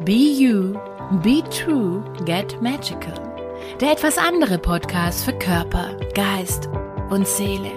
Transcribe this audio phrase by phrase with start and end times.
[0.00, 0.74] Be You,
[1.22, 3.14] Be True, Get Magical.
[3.80, 6.68] Der etwas andere Podcast für Körper, Geist
[7.10, 7.70] und Seele.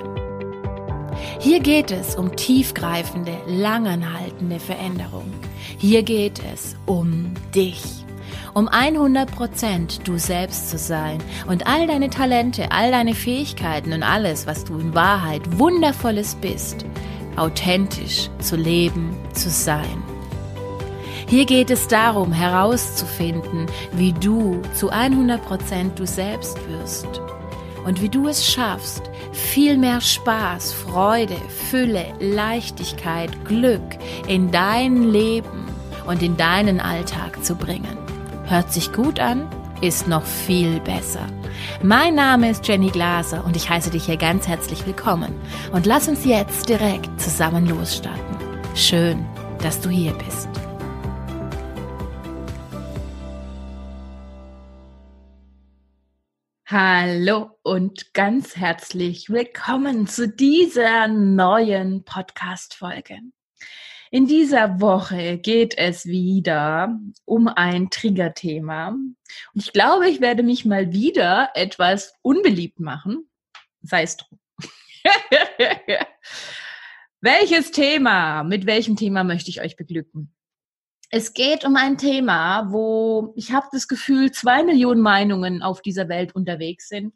[1.40, 5.32] Hier geht es um tiefgreifende, langanhaltende Veränderung.
[5.78, 7.84] Hier geht es um dich.
[8.56, 14.48] Um 100% du selbst zu sein und all deine Talente, all deine Fähigkeiten und alles,
[14.48, 16.84] was du in Wahrheit wundervolles bist,
[17.36, 20.07] authentisch zu leben, zu sein.
[21.30, 27.22] Hier geht es darum herauszufinden, wie du zu 100% du selbst wirst
[27.86, 31.36] und wie du es schaffst, viel mehr Spaß, Freude,
[31.70, 33.82] Fülle, Leichtigkeit, Glück
[34.30, 35.66] in dein Leben
[36.06, 37.98] und in deinen Alltag zu bringen.
[38.46, 39.50] Hört sich gut an,
[39.82, 41.28] ist noch viel besser.
[41.84, 45.36] Mein Name ist Jenny Glaser und ich heiße dich hier ganz herzlich willkommen.
[45.74, 48.38] Und lass uns jetzt direkt zusammen losstarten.
[48.76, 49.26] Schön,
[49.62, 50.48] dass du hier bist.
[56.70, 63.20] Hallo und ganz herzlich willkommen zu dieser neuen Podcast-Folge.
[64.12, 68.90] In dieser Woche geht es wieder um ein Triggerthema.
[68.90, 69.16] Und
[69.54, 73.30] ich glaube, ich werde mich mal wieder etwas unbeliebt machen.
[73.82, 74.38] Sei es drum.
[77.22, 80.36] Welches Thema, mit welchem Thema möchte ich euch beglücken?
[81.10, 86.10] Es geht um ein Thema, wo ich habe das Gefühl, zwei Millionen Meinungen auf dieser
[86.10, 87.14] Welt unterwegs sind,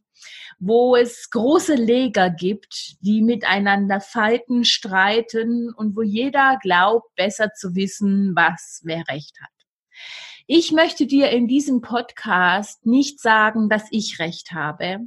[0.59, 7.75] wo es große Leger gibt, die miteinander fighten, streiten und wo jeder glaubt, besser zu
[7.75, 9.49] wissen, was wer recht hat.
[10.47, 14.99] Ich möchte dir in diesem Podcast nicht sagen, dass ich recht habe,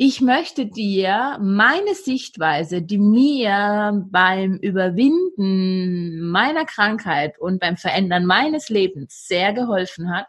[0.00, 8.68] ich möchte dir meine Sichtweise, die mir beim Überwinden meiner Krankheit und beim Verändern meines
[8.68, 10.28] Lebens sehr geholfen hat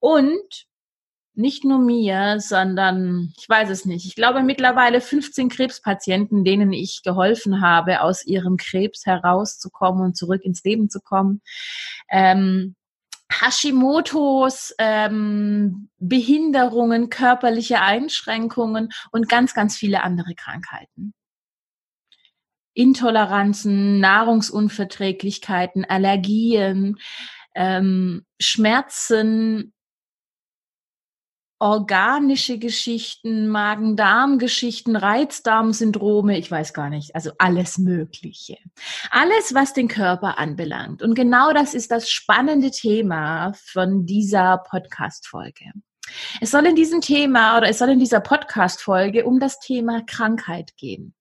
[0.00, 0.66] und
[1.34, 4.06] nicht nur mir, sondern ich weiß es nicht.
[4.06, 10.46] Ich glaube mittlerweile 15 Krebspatienten, denen ich geholfen habe, aus ihrem Krebs herauszukommen und zurück
[10.46, 11.42] ins Leben zu kommen.
[12.10, 12.74] Ähm,
[13.30, 21.12] Hashimotos, ähm, Behinderungen, körperliche Einschränkungen und ganz, ganz viele andere Krankheiten.
[22.74, 26.96] Intoleranzen, Nahrungsunverträglichkeiten, Allergien,
[27.54, 29.74] ähm, Schmerzen,
[31.58, 38.58] organische Geschichten, Magen-Darm-Geschichten, Reizdarmsyndrome, ich weiß gar nicht, also alles Mögliche.
[39.10, 41.02] Alles, was den Körper anbelangt.
[41.02, 45.72] Und genau das ist das spannende Thema von dieser Podcast-Folge.
[46.40, 50.76] Es soll in diesem Thema oder es soll in dieser Podcast-Folge um das Thema Krankheit
[50.76, 51.14] gehen.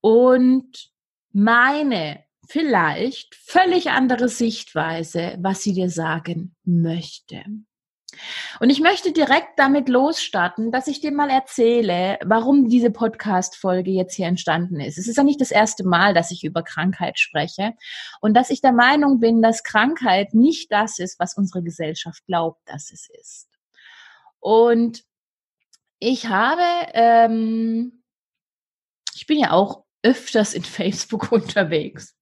[0.00, 0.90] Und
[1.32, 7.44] meine vielleicht völlig andere Sichtweise, was sie dir sagen möchte.
[8.60, 14.14] Und ich möchte direkt damit losstarten, dass ich dir mal erzähle, warum diese Podcast-Folge jetzt
[14.14, 14.98] hier entstanden ist.
[14.98, 17.72] Es ist ja nicht das erste Mal, dass ich über Krankheit spreche
[18.20, 22.60] und dass ich der Meinung bin, dass Krankheit nicht das ist, was unsere Gesellschaft glaubt,
[22.66, 23.48] dass es ist.
[24.40, 25.04] Und
[25.98, 26.62] ich habe,
[26.94, 28.02] ähm,
[29.14, 32.16] ich bin ja auch öfters in Facebook unterwegs.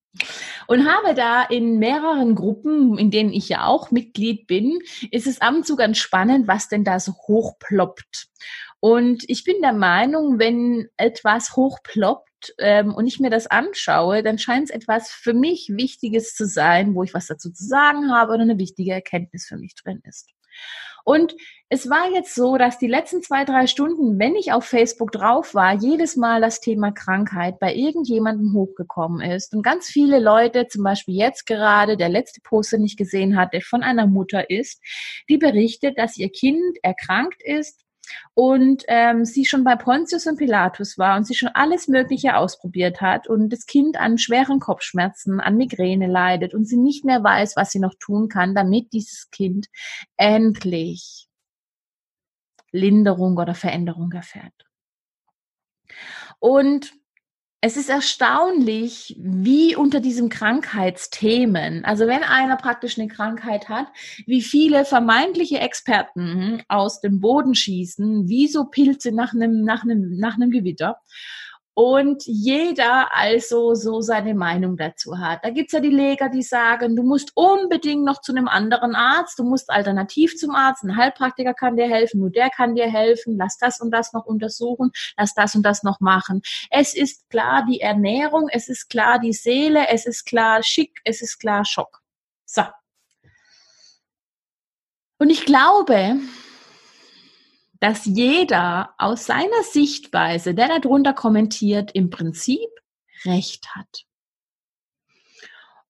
[0.67, 5.41] Und habe da in mehreren Gruppen, in denen ich ja auch Mitglied bin, ist es
[5.41, 8.29] ab und zu ganz spannend, was denn da so hochploppt.
[8.81, 14.39] Und ich bin der Meinung, wenn etwas hochploppt ähm, und ich mir das anschaue, dann
[14.39, 18.33] scheint es etwas für mich Wichtiges zu sein, wo ich was dazu zu sagen habe
[18.33, 20.29] oder eine wichtige Erkenntnis für mich drin ist.
[21.05, 21.35] Und
[21.69, 25.55] es war jetzt so, dass die letzten zwei, drei Stunden, wenn ich auf Facebook drauf
[25.55, 29.55] war, jedes Mal das Thema Krankheit bei irgendjemandem hochgekommen ist.
[29.55, 33.63] Und ganz viele Leute, zum Beispiel jetzt gerade, der letzte Poster nicht gesehen hat, der
[33.63, 34.83] von einer Mutter ist,
[35.29, 37.85] die berichtet, dass ihr Kind erkrankt ist
[38.35, 43.01] und ähm, sie schon bei Pontius und Pilatus war und sie schon alles Mögliche ausprobiert
[43.01, 47.57] hat und das Kind an schweren Kopfschmerzen, an Migräne leidet und sie nicht mehr weiß,
[47.57, 49.69] was sie noch tun kann, damit dieses Kind
[50.17, 51.29] endlich
[52.73, 54.55] Linderung oder Veränderung erfährt.
[56.39, 56.93] Und
[57.63, 63.87] es ist erstaunlich, wie unter diesem Krankheitsthemen, also wenn einer praktisch eine Krankheit hat,
[64.27, 70.17] wie viele vermeintliche Experten aus dem Boden schießen, wie so Pilze nach einem, nach einem,
[70.17, 71.01] nach einem Gewitter
[71.75, 75.45] und jeder also so seine Meinung dazu hat.
[75.45, 79.39] Da gibt's ja die Leger, die sagen, du musst unbedingt noch zu einem anderen Arzt,
[79.39, 83.37] du musst alternativ zum Arzt, ein Heilpraktiker kann dir helfen, nur der kann dir helfen,
[83.37, 86.43] lass das und das noch untersuchen, lass das und das noch machen.
[86.71, 91.23] Es ist klar die Ernährung, es ist klar die Seele, es ist klar Schick, es
[91.23, 92.01] ist klar Schock.
[92.45, 92.63] So,
[95.21, 96.17] Und ich glaube,
[97.81, 102.69] dass jeder aus seiner Sichtweise, der darunter kommentiert, im Prinzip
[103.25, 104.05] Recht hat.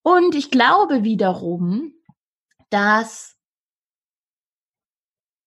[0.03, 1.93] Und ich glaube wiederum,
[2.71, 3.37] dass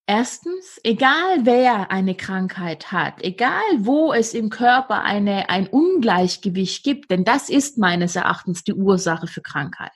[0.05, 7.09] Erstens, egal wer eine Krankheit hat, egal wo es im Körper eine, ein Ungleichgewicht gibt,
[7.09, 9.93] denn das ist meines Erachtens die Ursache für Krankheit.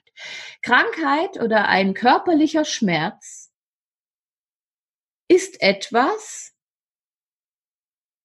[0.62, 3.47] Krankheit oder ein körperlicher Schmerz
[5.28, 6.52] ist etwas,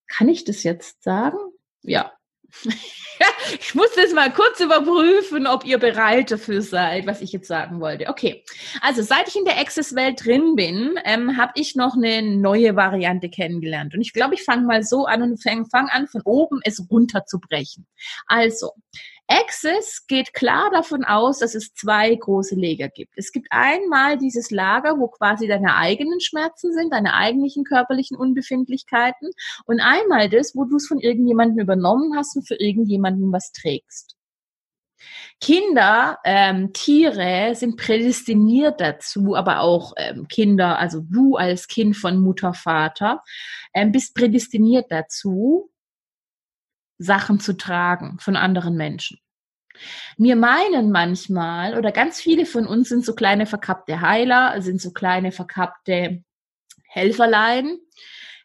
[0.07, 1.37] kann ich das jetzt sagen?
[1.81, 2.13] Ja,
[3.59, 7.79] ich muss das mal kurz überprüfen, ob ihr bereit dafür seid, was ich jetzt sagen
[7.79, 8.07] wollte.
[8.07, 8.43] Okay,
[8.81, 13.29] also seit ich in der Access-Welt drin bin, ähm, habe ich noch eine neue Variante
[13.29, 13.93] kennengelernt.
[13.93, 16.85] Und ich glaube, ich fange mal so an und fange fang an, von oben es
[16.89, 17.87] runterzubrechen.
[18.27, 18.71] Also,
[19.27, 23.13] Access geht klar davon aus, dass es zwei große Lager gibt.
[23.15, 29.29] Es gibt einmal dieses Lager, wo quasi deine eigenen Schmerzen sind, deine eigentlichen körperlichen Unbefindlichkeiten
[29.65, 34.15] und einmal das, wo du es von irgendjemandem übernommen hast und für irgendjemanden was trägst.
[35.41, 42.19] Kinder, ähm, Tiere sind prädestiniert dazu, aber auch ähm, Kinder, also du als Kind von
[42.19, 43.21] Mutter, Vater,
[43.73, 45.72] ähm, bist prädestiniert dazu,
[46.97, 49.19] Sachen zu tragen von anderen Menschen.
[50.17, 54.91] Wir meinen manchmal, oder ganz viele von uns sind so kleine verkappte Heiler, sind so
[54.91, 56.23] kleine verkappte
[56.87, 57.77] Helferlein,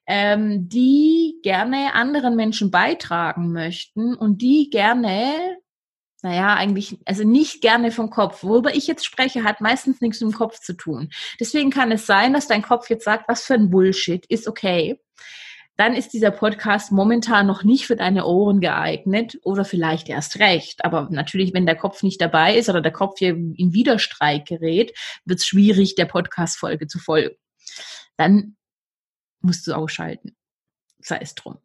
[0.07, 5.59] ähm, die gerne anderen Menschen beitragen möchten und die gerne,
[6.23, 8.43] naja, eigentlich, also nicht gerne vom Kopf.
[8.43, 11.11] Worüber ich jetzt spreche, hat meistens nichts mit dem Kopf zu tun.
[11.39, 14.99] Deswegen kann es sein, dass dein Kopf jetzt sagt, was für ein Bullshit, ist okay
[15.79, 20.85] dann ist dieser Podcast momentan noch nicht für deine Ohren geeignet oder vielleicht erst recht.
[20.85, 24.93] Aber natürlich, wenn der Kopf nicht dabei ist oder der Kopf hier in Widerstreik gerät,
[25.25, 27.37] wird es schwierig, der Podcast-Folge zu folgen.
[28.17, 28.57] Dann
[29.41, 30.37] musst du ausschalten.
[30.99, 31.59] Sei es drum.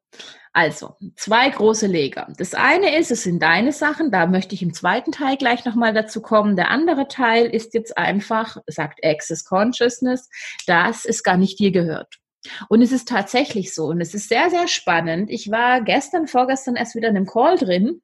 [0.52, 2.32] Also, zwei große Leger.
[2.38, 5.92] Das eine ist, es sind deine Sachen, da möchte ich im zweiten Teil gleich nochmal
[5.92, 6.56] dazu kommen.
[6.56, 10.30] Der andere Teil ist jetzt einfach, sagt Access Consciousness,
[10.68, 12.20] dass es gar nicht dir gehört.
[12.70, 13.86] Und es ist tatsächlich so.
[13.86, 15.30] Und es ist sehr, sehr spannend.
[15.30, 18.02] Ich war gestern, vorgestern erst wieder in einem Call drin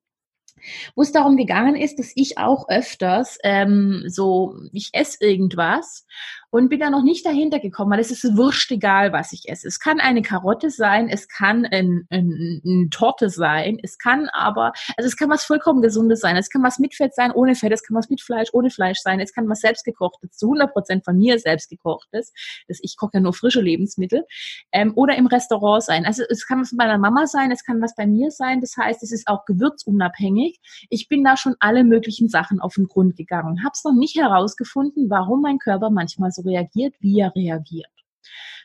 [0.95, 6.05] wo es darum gegangen ist, dass ich auch öfters ähm, so, ich esse irgendwas
[6.51, 9.67] und bin da noch nicht dahinter gekommen, weil es ist wurscht egal, was ich esse.
[9.67, 14.73] Es kann eine Karotte sein, es kann ein, ein, ein Torte sein, es kann aber,
[14.97, 17.71] also es kann was vollkommen Gesundes sein, es kann was mit Fett sein, ohne Fett,
[17.71, 21.05] es kann was mit Fleisch, ohne Fleisch sein, es kann was selbstgekochtes, zu 100 Prozent
[21.05, 22.33] von mir selbstgekochtes,
[22.67, 24.25] ich koche ja nur frische Lebensmittel,
[24.71, 26.05] ähm, oder im Restaurant sein.
[26.05, 28.75] Also es kann was bei meiner Mama sein, es kann was bei mir sein, das
[28.77, 30.59] heißt, es ist auch gewürzunabhängig.
[30.89, 34.17] Ich bin da schon alle möglichen Sachen auf den Grund gegangen, habe es noch nicht
[34.17, 37.89] herausgefunden, warum mein Körper manchmal so so reagiert, wie er reagiert.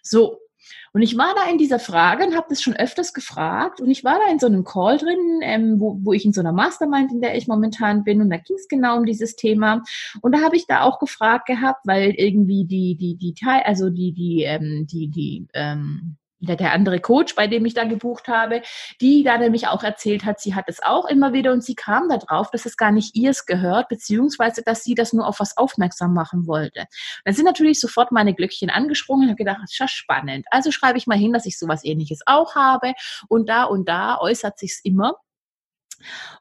[0.03, 0.39] So.
[0.93, 4.05] Und ich war da in dieser Frage und habe das schon öfters gefragt und ich
[4.05, 7.13] war da in so einem Call drin, ähm, wo, wo ich in so einer Mastermind,
[7.13, 9.83] in der ich momentan bin und da ging es genau um dieses Thema
[10.23, 13.91] und da habe ich da auch gefragt gehabt, weil irgendwie die die die Teil, also
[13.91, 18.29] die die ähm, die die ähm, der, der andere Coach, bei dem ich da gebucht
[18.29, 18.63] habe,
[19.01, 22.09] die da nämlich auch erzählt hat, sie hat es auch immer wieder und sie kam
[22.09, 25.57] da drauf, dass es gar nicht ihrs gehört, beziehungsweise, dass sie das nur auf was
[25.57, 26.87] aufmerksam machen wollte.
[27.25, 30.47] Dann sind natürlich sofort meine Glöckchen angesprungen und habe gedacht, das ist ja spannend.
[30.51, 32.93] Also schreibe ich mal hin, dass ich sowas ähnliches auch habe
[33.29, 35.17] und da und da äußert sich's immer.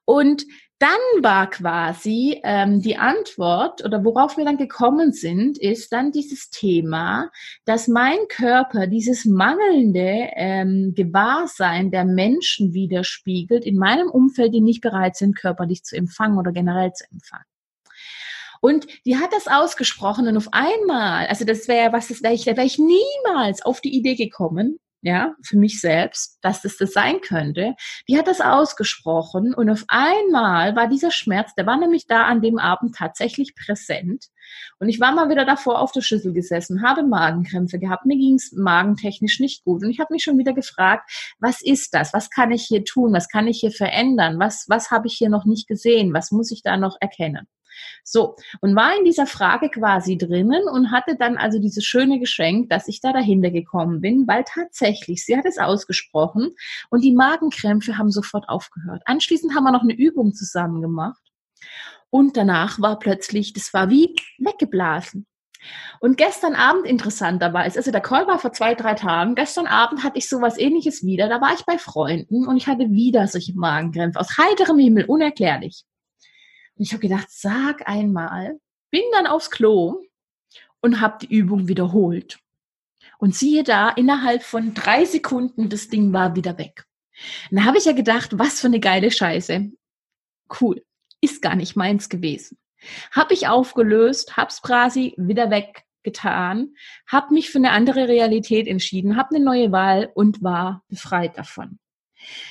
[0.05, 0.43] Und
[0.83, 6.49] dann war quasi ähm, die Antwort oder worauf wir dann gekommen sind, ist dann dieses
[6.49, 7.31] Thema,
[7.63, 14.81] dass mein Körper dieses mangelnde ähm, Gewahrsein der Menschen widerspiegelt in meinem Umfeld, die nicht
[14.81, 17.45] bereit sind, körperlich zu empfangen oder generell zu empfangen.
[18.59, 22.43] Und die hat das ausgesprochen und auf einmal, also das wäre was, das wäre ich,
[22.43, 26.93] da wäre ich niemals auf die Idee gekommen, ja, für mich selbst, dass das das
[26.93, 27.75] sein könnte.
[28.07, 32.41] Die hat das ausgesprochen und auf einmal war dieser Schmerz, der war nämlich da an
[32.41, 34.27] dem Abend tatsächlich präsent.
[34.79, 38.35] Und ich war mal wieder davor auf der Schüssel gesessen, habe Magenkrämpfe gehabt, mir ging
[38.35, 42.13] es magentechnisch nicht gut und ich habe mich schon wieder gefragt, was ist das?
[42.13, 43.11] Was kann ich hier tun?
[43.11, 44.39] Was kann ich hier verändern?
[44.39, 46.13] Was, was habe ich hier noch nicht gesehen?
[46.13, 47.47] Was muss ich da noch erkennen?
[48.03, 52.69] So, und war in dieser Frage quasi drinnen und hatte dann also dieses schöne Geschenk,
[52.69, 56.51] dass ich da dahinter gekommen bin, weil tatsächlich, sie hat es ausgesprochen
[56.89, 59.03] und die Magenkrämpfe haben sofort aufgehört.
[59.05, 61.21] Anschließend haben wir noch eine Übung zusammen gemacht
[62.09, 65.25] und danach war plötzlich, das war wie weggeblasen.
[65.99, 70.17] Und gestern Abend interessanterweise, also der Call war vor zwei, drei Tagen, gestern Abend hatte
[70.17, 71.29] ich sowas ähnliches wieder.
[71.29, 75.85] Da war ich bei Freunden und ich hatte wieder solche Magenkrämpfe aus heiterem Himmel, unerklärlich.
[76.75, 80.01] Und ich habe gedacht, sag einmal, bin dann aufs Klo
[80.81, 82.39] und habe die Übung wiederholt.
[83.17, 86.85] Und siehe da, innerhalb von drei Sekunden, das Ding war wieder weg.
[87.49, 89.71] Und da habe ich ja gedacht, was für eine geile Scheiße.
[90.59, 90.83] Cool.
[91.21, 92.57] Ist gar nicht meins gewesen.
[93.11, 96.75] Hab ich aufgelöst, hab's quasi wieder weggetan,
[97.07, 101.79] hab mich für eine andere Realität entschieden, hab eine neue Wahl und war befreit davon.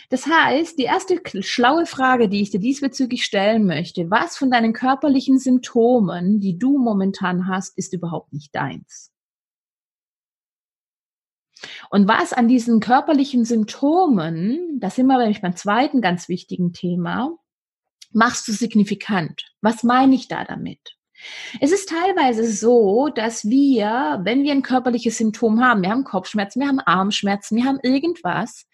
[0.08, 4.72] Das heißt, die erste schlaue Frage, die ich dir diesbezüglich stellen möchte, was von deinen
[4.72, 9.12] körperlichen Symptomen, die du momentan hast, ist überhaupt nicht deins?
[11.90, 17.36] Und was an diesen körperlichen Symptomen, da sind wir nämlich beim zweiten ganz wichtigen Thema,
[18.12, 19.54] machst du signifikant?
[19.60, 20.96] Was meine ich da damit?
[21.60, 26.60] Es ist teilweise so, dass wir, wenn wir ein körperliches Symptom haben, wir haben Kopfschmerzen,
[26.60, 28.66] wir haben Armschmerzen, wir haben irgendwas,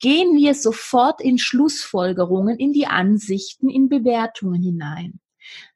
[0.00, 5.20] gehen wir sofort in Schlussfolgerungen, in die Ansichten, in Bewertungen hinein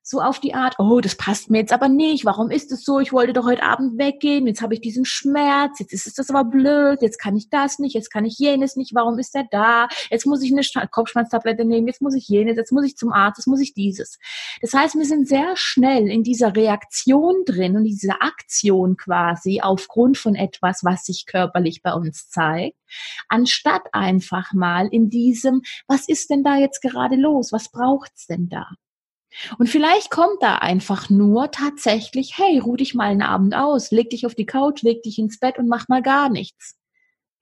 [0.03, 2.99] so auf die Art, oh, das passt mir jetzt aber nicht, warum ist es so,
[2.99, 6.45] ich wollte doch heute Abend weggehen, jetzt habe ich diesen Schmerz, jetzt ist das aber
[6.45, 9.89] blöd, jetzt kann ich das nicht, jetzt kann ich jenes nicht, warum ist der da,
[10.11, 13.39] jetzt muss ich eine Kopfschmerztablette nehmen, jetzt muss ich jenes, jetzt muss ich zum Arzt,
[13.39, 14.19] jetzt muss ich dieses.
[14.61, 20.19] Das heißt, wir sind sehr schnell in dieser Reaktion drin und dieser Aktion quasi aufgrund
[20.19, 22.77] von etwas, was sich körperlich bei uns zeigt,
[23.29, 28.49] anstatt einfach mal in diesem, was ist denn da jetzt gerade los, was braucht's denn
[28.49, 28.67] da?
[29.59, 34.11] Und vielleicht kommt da einfach nur tatsächlich, hey, ruh dich mal einen Abend aus, leg
[34.11, 36.77] dich auf die Couch, leg dich ins Bett und mach mal gar nichts.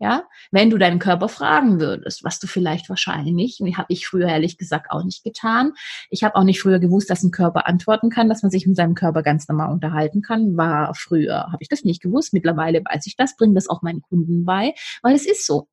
[0.03, 4.29] Ja, wenn du deinen Körper fragen würdest, was du vielleicht wahrscheinlich, und habe ich früher
[4.29, 5.73] ehrlich gesagt auch nicht getan.
[6.09, 8.77] Ich habe auch nicht früher gewusst, dass ein Körper antworten kann, dass man sich mit
[8.77, 10.57] seinem Körper ganz normal unterhalten kann.
[10.57, 12.33] War früher, habe ich das nicht gewusst.
[12.33, 15.69] Mittlerweile weiß ich das, bringe das auch meinen Kunden bei, weil es ist so.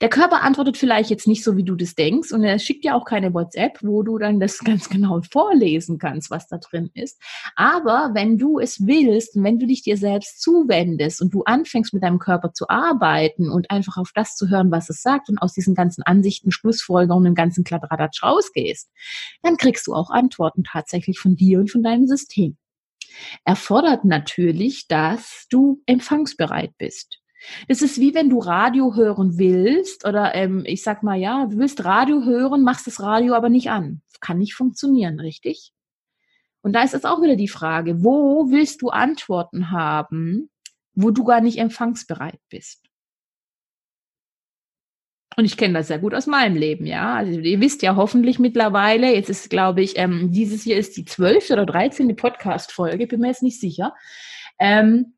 [0.00, 2.94] Der Körper antwortet vielleicht jetzt nicht so, wie du das denkst und er schickt dir
[2.94, 7.20] auch keine WhatsApp, wo du dann das ganz genau vorlesen kannst, was da drin ist.
[7.56, 11.92] Aber wenn du es willst und wenn du dich dir selbst zuwendest und du anfängst
[11.92, 15.38] mit deinem Körper zu arbeiten und einfach auf das zu hören, was es sagt und
[15.38, 18.90] aus diesen ganzen Ansichten, Schlussfolgerungen, dem ganzen Kladradatsch rausgehst,
[19.42, 22.56] dann kriegst du auch Antworten tatsächlich von dir und von deinem System
[23.44, 27.19] erfordert natürlich, dass du empfangsbereit bist.
[27.68, 31.58] Das ist wie wenn du Radio hören willst oder ähm, ich sag mal, ja, du
[31.58, 34.02] willst Radio hören, machst das Radio aber nicht an.
[34.20, 35.72] Kann nicht funktionieren, richtig?
[36.62, 40.50] Und da ist es auch wieder die Frage, wo willst du Antworten haben,
[40.94, 42.86] wo du gar nicht empfangsbereit bist?
[45.36, 47.14] Und ich kenne das sehr gut aus meinem Leben, ja.
[47.14, 51.04] Also ihr wisst ja hoffentlich mittlerweile, jetzt ist, glaube ich, ähm, dieses hier ist die
[51.04, 53.94] zwölfte oder dreizehnte Podcast-Folge, bin mir jetzt nicht sicher.
[54.58, 55.14] Ähm,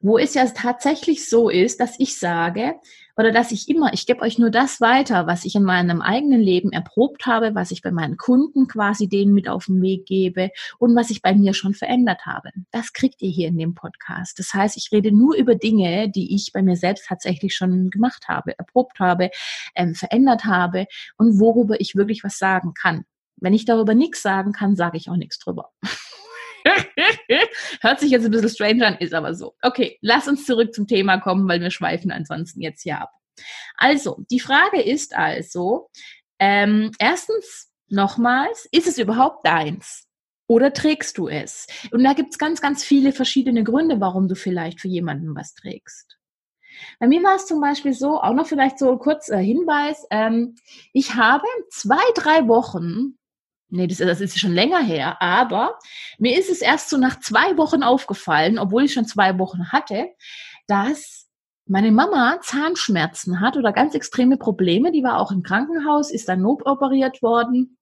[0.00, 2.74] wo es ja tatsächlich so ist, dass ich sage
[3.16, 6.40] oder dass ich immer, ich gebe euch nur das weiter, was ich in meinem eigenen
[6.40, 10.50] Leben erprobt habe, was ich bei meinen Kunden quasi denen mit auf den Weg gebe
[10.78, 12.50] und was ich bei mir schon verändert habe.
[12.70, 14.38] Das kriegt ihr hier in dem Podcast.
[14.38, 18.26] Das heißt, ich rede nur über Dinge, die ich bei mir selbst tatsächlich schon gemacht
[18.28, 19.30] habe, erprobt habe,
[19.74, 20.86] ähm, verändert habe
[21.18, 23.04] und worüber ich wirklich was sagen kann.
[23.36, 25.70] Wenn ich darüber nichts sagen kann, sage ich auch nichts drüber.
[27.80, 29.54] Hört sich jetzt ein bisschen strange an, ist aber so.
[29.62, 33.10] Okay, lass uns zurück zum Thema kommen, weil wir schweifen ansonsten jetzt hier ab.
[33.76, 35.90] Also, die Frage ist also,
[36.38, 40.06] ähm, erstens nochmals, ist es überhaupt deins?
[40.46, 41.66] Oder trägst du es?
[41.92, 45.54] Und da gibt es ganz, ganz viele verschiedene Gründe, warum du vielleicht für jemanden was
[45.54, 46.18] trägst.
[46.98, 50.56] Bei mir war es zum Beispiel so, auch noch vielleicht so kurz äh, Hinweis, ähm,
[50.92, 53.18] ich habe zwei, drei Wochen
[53.70, 55.20] Nee, das, das ist schon länger her.
[55.22, 55.78] Aber
[56.18, 60.08] mir ist es erst so nach zwei Wochen aufgefallen, obwohl ich schon zwei Wochen hatte,
[60.66, 61.28] dass
[61.66, 64.90] meine Mama Zahnschmerzen hat oder ganz extreme Probleme.
[64.90, 67.78] Die war auch im Krankenhaus, ist dann notoperiert worden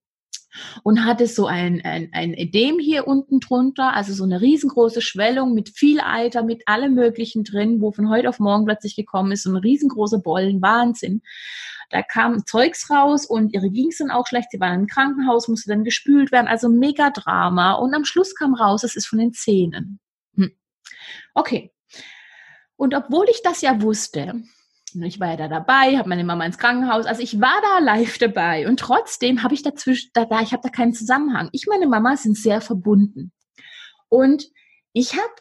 [0.83, 5.55] und hatte so ein, ein, ein Edem hier unten drunter, also so eine riesengroße Schwellung
[5.55, 9.45] mit viel Alter, mit allem Möglichen drin, wo von heute auf morgen plötzlich gekommen ist,
[9.45, 11.23] so eine riesengroße Bollen, Wahnsinn.
[11.91, 14.51] Da kam Zeugs raus und ihre ging es dann auch schlecht.
[14.51, 16.47] Sie war im Krankenhaus, musste dann gespült werden.
[16.47, 17.73] Also mega Drama.
[17.73, 19.99] Und am Schluss kam raus, es ist von den Zähnen.
[20.35, 20.53] Hm.
[21.35, 21.73] Okay.
[22.77, 24.43] Und obwohl ich das ja wusste,
[24.95, 28.19] ich war ja da dabei, habe meine Mama ins Krankenhaus, also ich war da live
[28.19, 31.49] dabei und trotzdem habe ich dazwischen, da, da ich habe da keinen Zusammenhang.
[31.53, 33.33] Ich meine Mama sind sehr verbunden
[34.09, 34.45] und
[34.93, 35.33] ich habe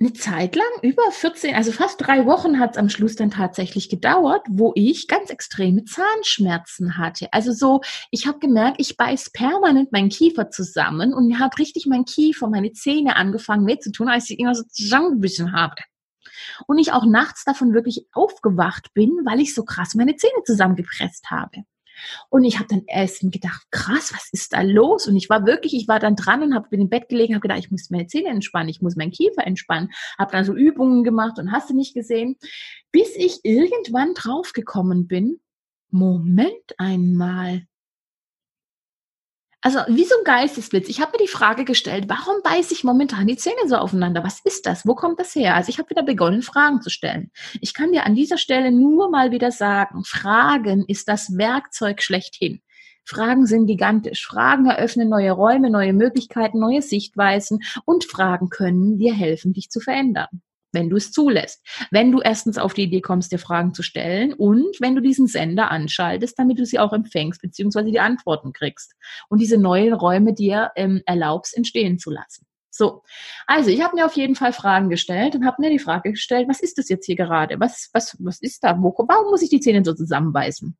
[0.00, 3.90] eine Zeit lang, über 14, also fast drei Wochen hat es am Schluss dann tatsächlich
[3.90, 7.30] gedauert, wo ich ganz extreme Zahnschmerzen hatte.
[7.32, 12.06] Also so, ich habe gemerkt, ich beiß permanent meinen Kiefer zusammen und habe richtig meinen
[12.06, 15.76] Kiefer, meine Zähne angefangen weh zu tun, als ich immer so zusammengebissen habe.
[16.66, 21.30] Und ich auch nachts davon wirklich aufgewacht bin, weil ich so krass meine Zähne zusammengepresst
[21.30, 21.64] habe.
[22.28, 25.06] Und ich habe dann erst gedacht, krass, was ist da los?
[25.06, 27.58] Und ich war wirklich, ich war dann dran und habe im Bett gelegen, habe gedacht,
[27.58, 31.38] ich muss meine Zähne entspannen, ich muss meinen Kiefer entspannen, habe dann so Übungen gemacht
[31.38, 32.36] und hast du nicht gesehen,
[32.92, 35.40] bis ich irgendwann draufgekommen bin,
[35.90, 37.66] Moment einmal,
[39.62, 40.88] also wie so ein Geistesblitz.
[40.88, 44.24] Ich habe mir die Frage gestellt, warum beiße ich momentan die Zähne so aufeinander?
[44.24, 44.86] Was ist das?
[44.86, 45.54] Wo kommt das her?
[45.54, 47.30] Also ich habe wieder begonnen, Fragen zu stellen.
[47.60, 52.62] Ich kann dir an dieser Stelle nur mal wieder sagen, Fragen ist das Werkzeug schlechthin.
[53.04, 54.26] Fragen sind gigantisch.
[54.26, 59.80] Fragen eröffnen neue Räume, neue Möglichkeiten, neue Sichtweisen und Fragen können dir helfen, dich zu
[59.80, 61.64] verändern wenn du es zulässt.
[61.90, 65.26] Wenn du erstens auf die Idee kommst, dir Fragen zu stellen und wenn du diesen
[65.26, 68.94] Sender anschaltest, damit du sie auch empfängst, beziehungsweise die Antworten kriegst
[69.28, 72.46] und diese neuen Räume dir ähm, erlaubst, entstehen zu lassen.
[72.70, 73.02] So,
[73.46, 76.48] also ich habe mir auf jeden Fall Fragen gestellt und habe mir die Frage gestellt,
[76.48, 77.58] was ist das jetzt hier gerade?
[77.58, 78.80] Was, was, was ist da?
[78.80, 80.76] Wo, warum muss ich die Zähne so zusammenbeißen?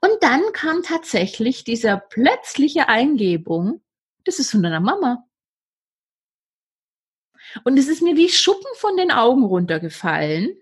[0.00, 3.80] Und dann kam tatsächlich dieser plötzliche Eingebung,
[4.24, 5.24] das ist von deiner Mama.
[7.64, 10.56] Und es ist mir wie Schuppen von den Augen runtergefallen.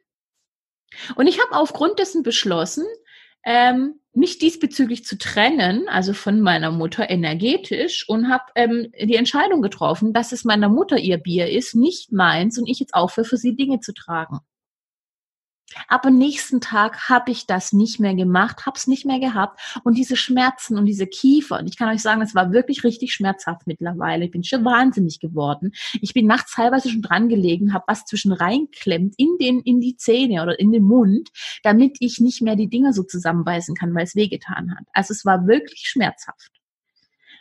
[1.17, 2.85] Und ich habe aufgrund dessen beschlossen,
[3.45, 9.61] ähm, mich diesbezüglich zu trennen, also von meiner Mutter energetisch, und habe ähm, die Entscheidung
[9.61, 13.37] getroffen, dass es meiner Mutter ihr Bier ist, nicht meins, und ich jetzt aufhöre, für
[13.37, 14.39] sie Dinge zu tragen.
[15.89, 19.97] Aber nächsten Tag habe ich das nicht mehr gemacht, habe es nicht mehr gehabt und
[19.97, 23.67] diese Schmerzen und diese Kiefer, und ich kann euch sagen, es war wirklich richtig schmerzhaft
[23.67, 24.25] mittlerweile.
[24.25, 25.73] Ich bin schon wahnsinnig geworden.
[26.01, 29.97] Ich bin nachts teilweise schon dran gelegen, habe was zwischen reinklemmt in den in die
[29.97, 31.31] Zähne oder in den Mund,
[31.63, 34.85] damit ich nicht mehr die Dinger so zusammenbeißen kann, weil es wehgetan hat.
[34.93, 36.51] Also es war wirklich schmerzhaft.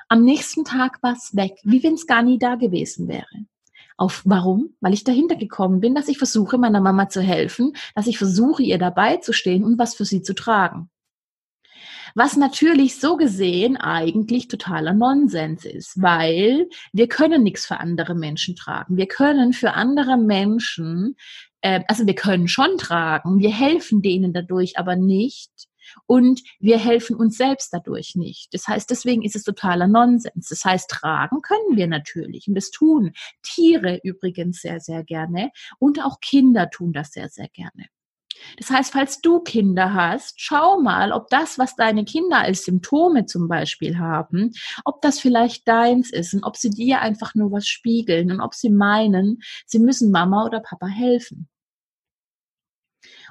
[0.10, 3.46] Am nächsten Tag war es weg, wie wenn es gar nie da gewesen wäre.
[3.98, 4.76] Auf warum?
[4.82, 8.64] Weil ich dahinter gekommen bin, dass ich versuche, meiner Mama zu helfen, dass ich versuche,
[8.64, 10.90] ihr dabei zu stehen und was für sie zu tragen.
[12.16, 18.56] Was natürlich so gesehen eigentlich totaler Nonsens ist, weil wir können nichts für andere Menschen
[18.56, 18.98] tragen.
[18.98, 21.16] Wir können für andere Menschen,
[21.62, 25.52] äh, also wir können schon tragen, wir helfen denen dadurch aber nicht,
[26.06, 28.54] und wir helfen uns selbst dadurch nicht.
[28.54, 30.50] Das heißt, deswegen ist es totaler Nonsens.
[30.50, 36.02] Das heißt, tragen können wir natürlich und das tun Tiere übrigens sehr, sehr gerne und
[36.02, 37.88] auch Kinder tun das sehr, sehr gerne.
[38.58, 43.26] Das heißt, falls du Kinder hast, schau mal, ob das, was deine Kinder als Symptome
[43.26, 44.52] zum Beispiel haben,
[44.86, 48.54] ob das vielleicht deins ist und ob sie dir einfach nur was spiegeln und ob
[48.54, 51.48] sie meinen, sie müssen Mama oder Papa helfen.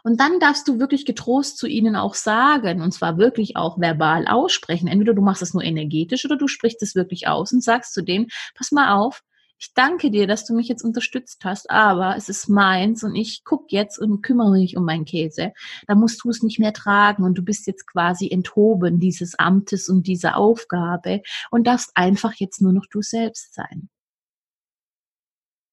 [0.03, 4.27] Und dann darfst du wirklich getrost zu ihnen auch sagen, und zwar wirklich auch verbal
[4.27, 4.89] aussprechen.
[4.89, 8.03] Entweder du machst es nur energetisch oder du sprichst es wirklich aus und sagst zu
[8.03, 9.23] denen, pass mal auf,
[9.65, 13.45] ich danke dir, dass du mich jetzt unterstützt hast, aber es ist meins und ich
[13.45, 15.53] guck jetzt und kümmere mich um meinen Käse.
[15.87, 19.89] Da musst du es nicht mehr tragen und du bist jetzt quasi enthoben dieses Amtes
[19.89, 23.89] und dieser Aufgabe und darfst einfach jetzt nur noch du selbst sein.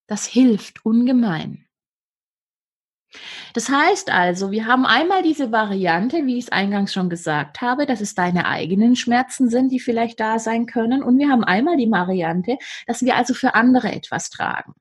[0.05, 1.68] Das hilft ungemein.
[3.54, 7.86] Das heißt also, wir haben einmal diese Variante, wie ich es eingangs schon gesagt habe,
[7.86, 11.04] dass es deine eigenen Schmerzen sind, die vielleicht da sein können.
[11.04, 14.74] Und wir haben einmal die Variante, dass wir also für andere etwas tragen.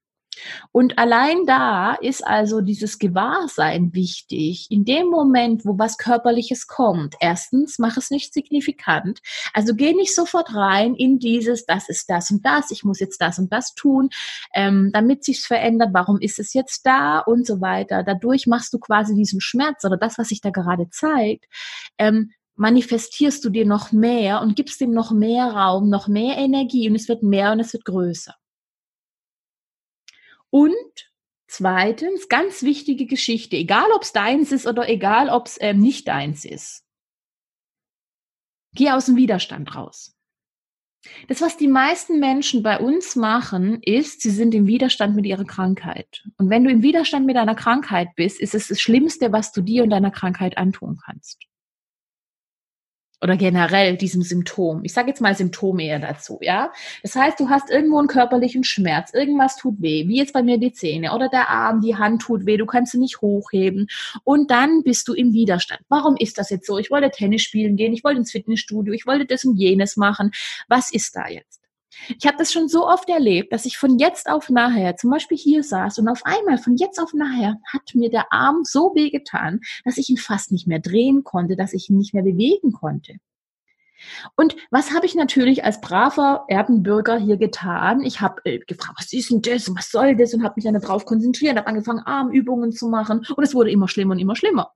[0.73, 4.67] Und allein da ist also dieses Gewahrsein wichtig.
[4.71, 9.21] In dem Moment, wo was Körperliches kommt, erstens, mach es nicht signifikant.
[9.55, 13.21] Also geh nicht sofort rein in dieses, das ist das und das, ich muss jetzt
[13.21, 14.11] das und das tun,
[14.55, 18.03] ähm, damit sich's verändert, warum ist es jetzt da und so weiter.
[18.03, 21.47] Dadurch machst du quasi diesen Schmerz oder das, was sich da gerade zeigt,
[21.99, 26.89] ähm, manifestierst du dir noch mehr und gibst dem noch mehr Raum, noch mehr Energie
[26.89, 28.35] und es wird mehr und es wird größer.
[30.51, 30.75] Und
[31.47, 36.09] zweitens, ganz wichtige Geschichte, egal ob es deins ist oder egal ob es ähm, nicht
[36.09, 36.85] deins ist.
[38.75, 40.15] Geh aus dem Widerstand raus.
[41.29, 45.45] Das, was die meisten Menschen bei uns machen, ist, sie sind im Widerstand mit ihrer
[45.45, 46.25] Krankheit.
[46.37, 49.63] Und wenn du im Widerstand mit deiner Krankheit bist, ist es das Schlimmste, was du
[49.63, 51.49] dir und deiner Krankheit antun kannst
[53.21, 54.85] oder generell diesem Symptom.
[54.85, 56.73] Ich sage jetzt mal Symptom eher dazu, ja.
[57.03, 60.59] Das heißt, du hast irgendwo einen körperlichen Schmerz, irgendwas tut weh, wie jetzt bei mir
[60.59, 63.89] die Zähne oder der Arm, die Hand tut weh, du kannst sie nicht hochheben
[64.25, 65.81] und dann bist du im Widerstand.
[65.89, 66.79] Warum ist das jetzt so?
[66.79, 70.31] Ich wollte Tennis spielen gehen, ich wollte ins Fitnessstudio, ich wollte das und jenes machen.
[70.69, 71.68] Was ist da jetzt?
[72.19, 75.37] Ich habe das schon so oft erlebt, dass ich von jetzt auf nachher zum Beispiel
[75.37, 79.61] hier saß und auf einmal von jetzt auf nachher hat mir der Arm so wehgetan,
[79.85, 83.15] dass ich ihn fast nicht mehr drehen konnte, dass ich ihn nicht mehr bewegen konnte.
[84.37, 88.03] Und was habe ich natürlich als braver Erdenbürger hier getan?
[88.03, 90.65] Ich habe äh, gefragt, was ist denn das und was soll das und habe mich
[90.65, 94.37] dann darauf konzentriert, habe angefangen, Armübungen zu machen und es wurde immer schlimmer und immer
[94.37, 94.73] schlimmer.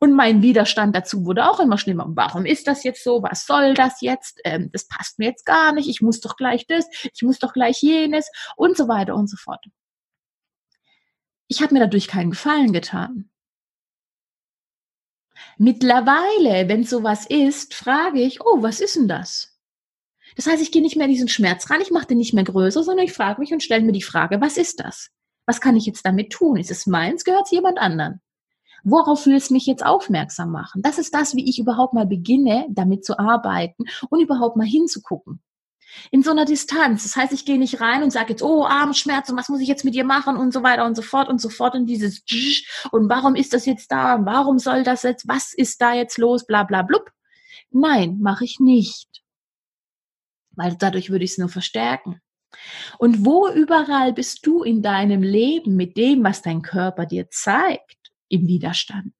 [0.00, 2.06] Und mein Widerstand dazu wurde auch immer schlimmer.
[2.08, 3.22] Warum ist das jetzt so?
[3.22, 4.40] Was soll das jetzt?
[4.44, 5.88] Ähm, das passt mir jetzt gar nicht.
[5.88, 9.36] Ich muss doch gleich das, ich muss doch gleich jenes und so weiter und so
[9.36, 9.64] fort.
[11.48, 13.30] Ich habe mir dadurch keinen Gefallen getan.
[15.56, 19.58] Mittlerweile, wenn sowas ist, frage ich, oh, was ist denn das?
[20.36, 22.44] Das heißt, ich gehe nicht mehr in diesen Schmerz ran, ich mache den nicht mehr
[22.44, 25.10] größer, sondern ich frage mich und stelle mir die Frage, was ist das?
[25.46, 26.58] Was kann ich jetzt damit tun?
[26.58, 27.24] Ist es meins?
[27.24, 28.20] Gehört es jemand anderen?
[28.84, 30.82] Worauf will es mich jetzt aufmerksam machen?
[30.82, 35.40] Das ist das, wie ich überhaupt mal beginne, damit zu arbeiten und überhaupt mal hinzugucken.
[36.10, 37.02] In so einer Distanz.
[37.02, 39.68] Das heißt, ich gehe nicht rein und sage jetzt, oh, Armschmerz und was muss ich
[39.68, 42.22] jetzt mit dir machen und so weiter und so fort und so fort und dieses
[42.92, 44.24] und warum ist das jetzt da?
[44.24, 45.26] Warum soll das jetzt?
[45.26, 46.46] Was ist da jetzt los?
[46.46, 47.10] Bla bla blub.
[47.70, 49.08] Nein, mache ich nicht.
[50.52, 52.20] Weil dadurch würde ich es nur verstärken.
[52.98, 57.97] Und wo überall bist du in deinem Leben mit dem, was dein Körper dir zeigt?
[58.28, 59.14] Im Widerstand?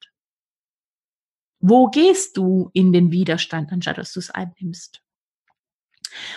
[1.61, 5.03] Wo gehst du in den Widerstand, anstatt dass du es einnimmst?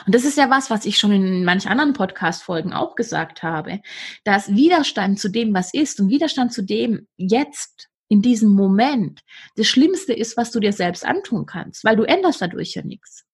[0.06, 3.82] Und das ist ja was, was ich schon in manch anderen Podcast-Folgen auch gesagt habe,
[4.24, 9.22] dass Widerstand zu dem, was ist und Widerstand zu dem jetzt, in diesem Moment,
[9.56, 13.26] das Schlimmste ist, was du dir selbst antun kannst, weil du änderst dadurch ja nichts.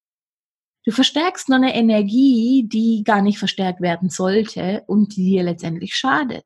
[0.87, 5.93] Du verstärkst nur eine Energie, die gar nicht verstärkt werden sollte und die dir letztendlich
[5.95, 6.45] schadet.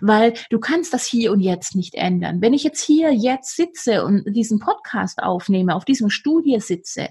[0.00, 2.40] Weil du kannst das hier und jetzt nicht ändern.
[2.40, 7.10] Wenn ich jetzt hier jetzt sitze und diesen Podcast aufnehme, auf diesem Stuhl sitze,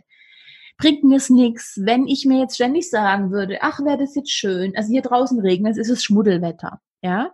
[0.79, 4.31] bringt mir es nichts, wenn ich mir jetzt ständig sagen würde, ach, wäre das jetzt
[4.31, 4.75] schön.
[4.75, 6.81] Also hier draußen regnet, es ist Schmuddelwetter.
[7.03, 7.31] Ja,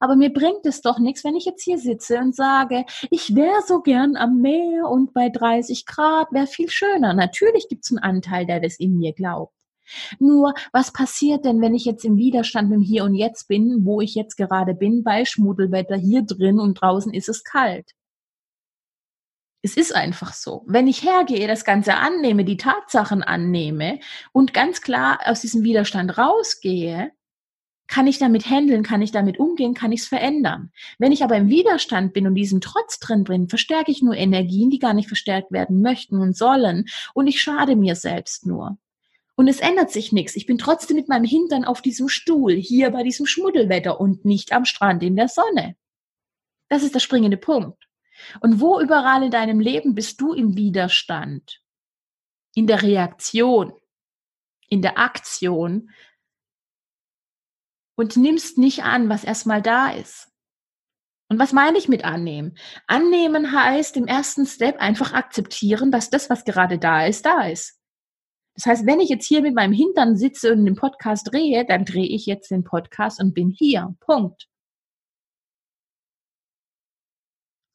[0.00, 3.62] aber mir bringt es doch nichts, wenn ich jetzt hier sitze und sage, ich wäre
[3.66, 7.14] so gern am Meer und bei 30 Grad wäre viel schöner.
[7.14, 9.54] Natürlich gibt es einen Anteil, der das in mir glaubt.
[10.18, 14.00] Nur, was passiert denn, wenn ich jetzt im Widerstand im Hier und Jetzt bin, wo
[14.00, 17.92] ich jetzt gerade bin, bei Schmuddelwetter hier drin und draußen ist es kalt?
[19.62, 20.62] Es ist einfach so.
[20.66, 23.98] Wenn ich hergehe, das Ganze annehme, die Tatsachen annehme
[24.32, 27.10] und ganz klar aus diesem Widerstand rausgehe,
[27.88, 30.72] kann ich damit handeln, kann ich damit umgehen, kann ich es verändern.
[30.98, 34.70] Wenn ich aber im Widerstand bin und diesem Trotz drin bin, verstärke ich nur Energien,
[34.70, 38.78] die gar nicht verstärkt werden möchten und sollen und ich schade mir selbst nur.
[39.36, 40.34] Und es ändert sich nichts.
[40.34, 44.52] Ich bin trotzdem mit meinem Hintern auf diesem Stuhl, hier bei diesem Schmuddelwetter und nicht
[44.52, 45.76] am Strand in der Sonne.
[46.68, 47.86] Das ist der springende Punkt.
[48.40, 51.60] Und wo überall in deinem Leben bist du im Widerstand?
[52.54, 53.74] In der Reaktion,
[54.68, 55.90] in der Aktion,
[57.96, 60.28] und nimmst nicht an, was erstmal da ist.
[61.28, 62.56] Und was meine ich mit annehmen?
[62.86, 67.80] Annehmen heißt im ersten Step einfach akzeptieren, dass das, was gerade da ist, da ist.
[68.54, 71.84] Das heißt, wenn ich jetzt hier mit meinem Hintern sitze und den Podcast drehe, dann
[71.84, 73.94] drehe ich jetzt den Podcast und bin hier.
[74.00, 74.48] Punkt.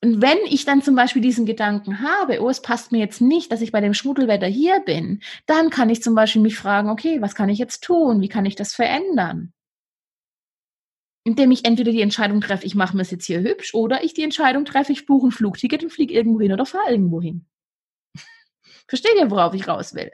[0.04, 3.52] Und wenn ich dann zum Beispiel diesen Gedanken habe, oh, es passt mir jetzt nicht,
[3.52, 7.22] dass ich bei dem Schmuddelwetter hier bin, dann kann ich zum Beispiel mich fragen, okay,
[7.22, 8.22] was kann ich jetzt tun?
[8.22, 9.54] Wie kann ich das verändern?
[11.24, 14.14] Indem ich entweder die Entscheidung treffe, ich mache mir es jetzt hier hübsch, oder ich
[14.14, 17.46] die Entscheidung treffe, ich buche ein Flugticket und fliege irgendwo hin oder fahre irgendwo hin.
[18.88, 20.12] Versteht ihr, worauf ich raus will?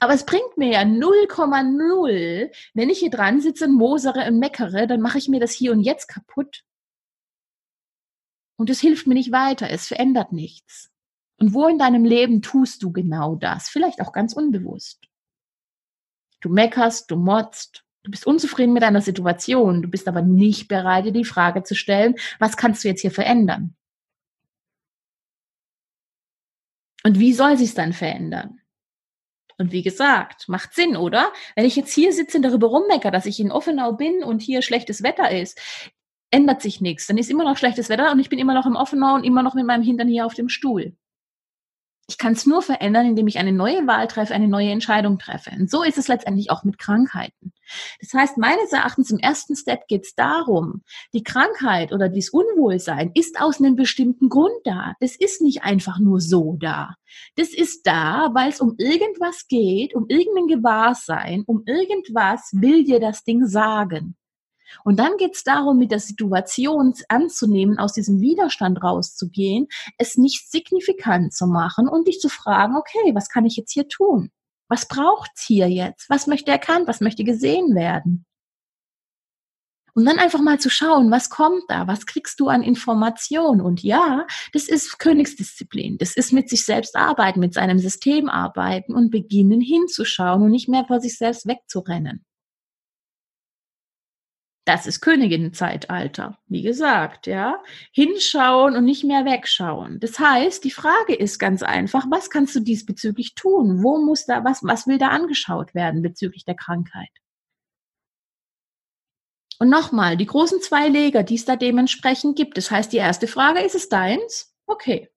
[0.00, 4.86] Aber es bringt mir ja 0,0, wenn ich hier dran sitze und mosere und meckere,
[4.86, 6.64] dann mache ich mir das hier und jetzt kaputt.
[8.56, 10.90] Und es hilft mir nicht weiter, es verändert nichts.
[11.38, 13.68] Und wo in deinem Leben tust du genau das?
[13.68, 15.04] Vielleicht auch ganz unbewusst.
[16.40, 21.06] Du meckerst, du motzt, Du bist unzufrieden mit deiner Situation, du bist aber nicht bereit,
[21.06, 23.74] dir die Frage zu stellen, was kannst du jetzt hier verändern?
[27.02, 28.60] Und wie soll sich dann verändern?
[29.56, 31.32] Und wie gesagt, macht Sinn, oder?
[31.54, 34.62] Wenn ich jetzt hier sitze und darüber rummecker, dass ich in Offenau bin und hier
[34.62, 35.58] schlechtes Wetter ist,
[36.30, 37.06] ändert sich nichts.
[37.06, 39.42] Dann ist immer noch schlechtes Wetter und ich bin immer noch im Offenau und immer
[39.42, 40.94] noch mit meinem Hintern hier auf dem Stuhl.
[42.08, 45.50] Ich kann es nur verändern, indem ich eine neue Wahl treffe, eine neue Entscheidung treffe.
[45.58, 47.52] Und so ist es letztendlich auch mit Krankheiten.
[48.00, 50.82] Das heißt, meines Erachtens im ersten Step geht es darum,
[51.14, 54.94] die Krankheit oder dieses Unwohlsein ist aus einem bestimmten Grund da.
[55.00, 56.94] Das ist nicht einfach nur so da.
[57.36, 63.00] Das ist da, weil es um irgendwas geht, um irgendein Gewahrsein, um irgendwas will dir
[63.00, 64.16] das Ding sagen.
[64.82, 70.50] Und dann geht es darum, mit der Situation anzunehmen, aus diesem Widerstand rauszugehen, es nicht
[70.50, 74.30] signifikant zu machen und dich zu fragen, okay, was kann ich jetzt hier tun?
[74.68, 76.08] Was braucht's hier jetzt?
[76.10, 76.88] Was möchte erkannt?
[76.88, 78.24] Was möchte gesehen werden?
[79.96, 81.86] Und dann einfach mal zu schauen, was kommt da?
[81.86, 83.60] Was kriegst du an Informationen?
[83.60, 85.98] Und ja, das ist Königsdisziplin.
[85.98, 90.68] Das ist mit sich selbst arbeiten, mit seinem System arbeiten und beginnen hinzuschauen und nicht
[90.68, 92.24] mehr vor sich selbst wegzurennen.
[94.66, 97.62] Das ist Königinnenzeitalter, wie gesagt, ja.
[97.92, 100.00] Hinschauen und nicht mehr wegschauen.
[100.00, 103.82] Das heißt, die Frage ist ganz einfach, was kannst du diesbezüglich tun?
[103.82, 107.10] Wo muss da, was, was will da angeschaut werden bezüglich der Krankheit?
[109.58, 112.56] Und nochmal, die großen zwei Leger, die es da dementsprechend gibt.
[112.56, 114.54] Das heißt, die erste Frage, ist es deins?
[114.66, 115.10] Okay.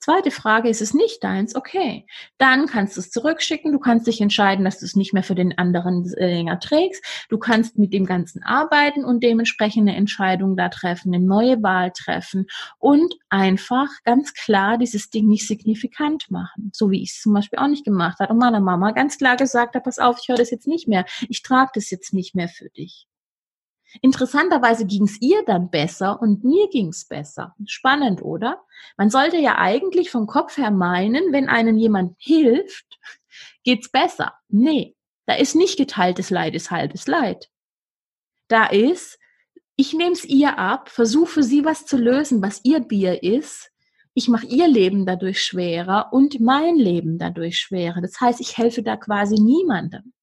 [0.00, 1.54] Zweite Frage, ist es nicht deins?
[1.54, 2.06] Okay.
[2.38, 3.72] Dann kannst du es zurückschicken.
[3.72, 7.04] Du kannst dich entscheiden, dass du es nicht mehr für den anderen äh, länger trägst.
[7.28, 11.92] Du kannst mit dem Ganzen arbeiten und dementsprechend eine Entscheidung da treffen, eine neue Wahl
[11.92, 12.46] treffen
[12.78, 16.70] und einfach ganz klar dieses Ding nicht signifikant machen.
[16.72, 19.36] So wie ich es zum Beispiel auch nicht gemacht habe und meiner Mama ganz klar
[19.36, 21.04] gesagt habe, pass auf, ich höre das jetzt nicht mehr.
[21.28, 23.06] Ich trage das jetzt nicht mehr für dich.
[24.02, 27.54] Interessanterweise ging es ihr dann besser und mir ging es besser.
[27.66, 28.62] Spannend, oder?
[28.96, 32.98] Man sollte ja eigentlich vom Kopf her meinen, wenn einem jemand hilft,
[33.64, 34.34] geht's besser.
[34.48, 34.96] Nee,
[35.26, 37.50] da ist nicht geteiltes Leid ist halbes Leid.
[38.48, 39.18] Da ist,
[39.76, 43.70] ich nehme es ihr ab, versuche sie was zu lösen, was ihr Bier ist.
[44.14, 48.00] Ich mache ihr Leben dadurch schwerer und mein Leben dadurch schwerer.
[48.00, 50.14] Das heißt, ich helfe da quasi niemandem.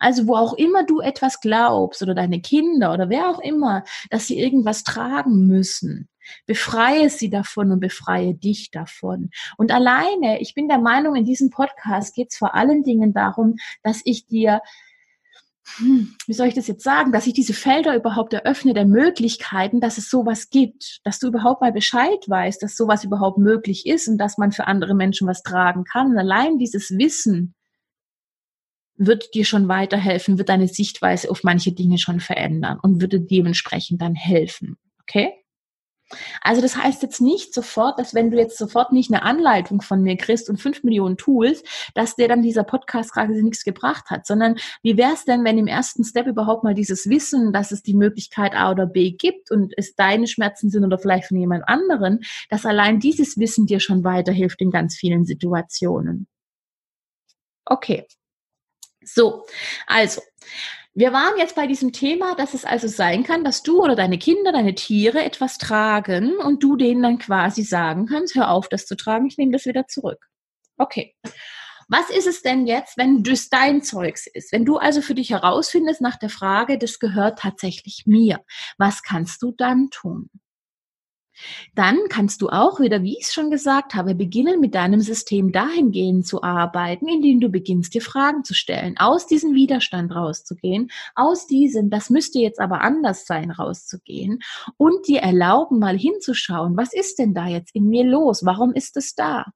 [0.00, 4.26] Also wo auch immer du etwas glaubst oder deine Kinder oder wer auch immer, dass
[4.26, 6.08] sie irgendwas tragen müssen,
[6.46, 9.30] befreie sie davon und befreie dich davon.
[9.56, 13.56] Und alleine, ich bin der Meinung, in diesem Podcast geht es vor allen Dingen darum,
[13.82, 14.60] dass ich dir
[15.76, 19.80] hm, wie soll ich das jetzt sagen, dass ich diese Felder überhaupt eröffne der Möglichkeiten,
[19.80, 24.08] dass es sowas gibt, dass du überhaupt mal Bescheid weißt, dass sowas überhaupt möglich ist
[24.08, 26.08] und dass man für andere Menschen was tragen kann.
[26.12, 27.54] Und allein dieses Wissen
[29.00, 34.02] wird dir schon weiterhelfen, wird deine Sichtweise auf manche Dinge schon verändern und würde dementsprechend
[34.02, 34.76] dann helfen.
[35.02, 35.32] Okay?
[36.42, 40.02] Also das heißt jetzt nicht sofort, dass wenn du jetzt sofort nicht eine Anleitung von
[40.02, 41.62] mir kriegst und fünf Millionen Tools,
[41.94, 45.56] dass dir dann dieser Podcast quasi nichts gebracht hat, sondern wie wäre es denn, wenn
[45.56, 49.50] im ersten Step überhaupt mal dieses Wissen, dass es die Möglichkeit A oder B gibt
[49.50, 53.80] und es deine Schmerzen sind oder vielleicht von jemand anderen, dass allein dieses Wissen dir
[53.80, 56.26] schon weiterhilft in ganz vielen Situationen.
[57.64, 58.04] Okay,
[59.04, 59.46] so,
[59.86, 60.20] also,
[60.92, 64.18] wir waren jetzt bei diesem Thema, dass es also sein kann, dass du oder deine
[64.18, 68.86] Kinder, deine Tiere etwas tragen und du denen dann quasi sagen kannst, hör auf, das
[68.86, 70.26] zu tragen, ich nehme das wieder zurück.
[70.78, 71.14] Okay.
[71.88, 74.52] Was ist es denn jetzt, wenn das dein Zeugs ist?
[74.52, 78.38] Wenn du also für dich herausfindest nach der Frage, das gehört tatsächlich mir,
[78.78, 80.30] was kannst du dann tun?
[81.74, 85.52] Dann kannst du auch wieder, wie ich es schon gesagt habe, beginnen mit deinem System
[85.52, 91.46] dahingehend zu arbeiten, indem du beginnst, dir Fragen zu stellen, aus diesem Widerstand rauszugehen, aus
[91.46, 94.40] diesem, das müsste jetzt aber anders sein, rauszugehen
[94.76, 98.44] und dir erlauben, mal hinzuschauen, was ist denn da jetzt in mir los?
[98.44, 99.46] Warum ist es da?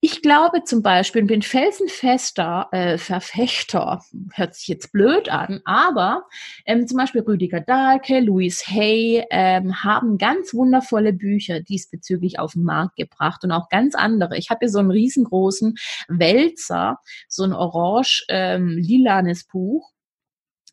[0.00, 4.00] Ich glaube zum Beispiel, bin felsenfester äh, Verfechter,
[4.32, 6.22] hört sich jetzt blöd an, aber
[6.66, 12.62] ähm, zum Beispiel Rüdiger Dahlke, Louis Hay ähm, haben ganz wundervolle Bücher diesbezüglich auf den
[12.62, 14.38] Markt gebracht und auch ganz andere.
[14.38, 15.74] Ich habe hier so einen riesengroßen
[16.06, 19.90] Wälzer, so ein orange-lilanes ähm, Buch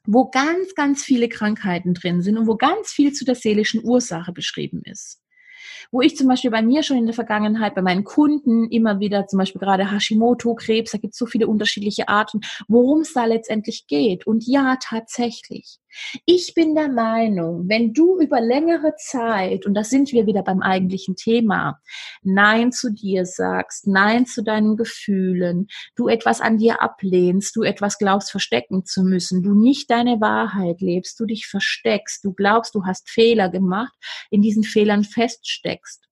[0.07, 4.33] wo ganz, ganz viele Krankheiten drin sind und wo ganz viel zu der seelischen Ursache
[4.33, 5.24] beschrieben ist
[5.95, 9.27] wo ich zum Beispiel bei mir schon in der Vergangenheit, bei meinen Kunden immer wieder,
[9.27, 13.23] zum Beispiel gerade Hashimoto, Krebs, da gibt es so viele unterschiedliche Arten, worum es da
[13.23, 14.27] letztendlich geht.
[14.27, 15.79] Und ja, tatsächlich.
[16.25, 20.61] Ich bin der Meinung, wenn du über längere Zeit, und da sind wir wieder beim
[20.61, 21.79] eigentlichen Thema,
[22.23, 27.97] Nein zu dir sagst, Nein zu deinen Gefühlen, du etwas an dir ablehnst, du etwas
[27.97, 32.85] glaubst verstecken zu müssen, du nicht deine Wahrheit lebst, du dich versteckst, du glaubst, du
[32.85, 33.93] hast Fehler gemacht,
[34.29, 36.03] in diesen Fehlern feststeckst.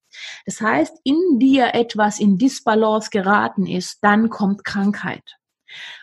[0.46, 5.38] Das heißt, in dir etwas in Disbalance geraten ist, dann kommt Krankheit.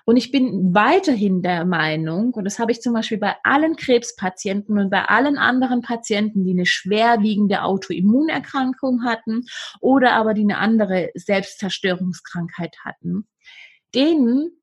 [0.04, 4.78] Und ich bin weiterhin der Meinung, und das habe ich zum Beispiel bei allen Krebspatienten
[4.78, 9.42] und bei allen anderen Patienten, die eine schwerwiegende Autoimmunerkrankung hatten
[9.80, 13.28] oder aber die eine andere Selbstzerstörungskrankheit hatten,
[13.94, 14.60] denen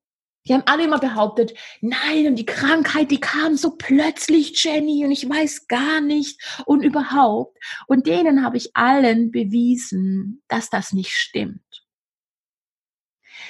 [0.47, 5.11] die haben alle immer behauptet, nein, und die Krankheit, die kam so plötzlich, Jenny, und
[5.11, 7.57] ich weiß gar nicht und überhaupt.
[7.87, 11.59] Und denen habe ich allen bewiesen, dass das nicht stimmt.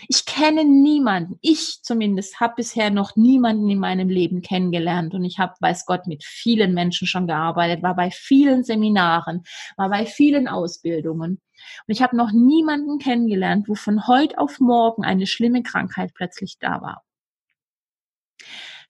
[0.08, 5.14] Ich kenne niemanden, ich zumindest habe bisher noch niemanden in meinem Leben kennengelernt.
[5.14, 9.44] Und ich habe, weiß Gott, mit vielen Menschen schon gearbeitet, war bei vielen Seminaren,
[9.76, 11.42] war bei vielen Ausbildungen.
[11.88, 16.58] Und ich habe noch niemanden kennengelernt, wo von heute auf morgen eine schlimme Krankheit plötzlich
[16.60, 17.04] da war.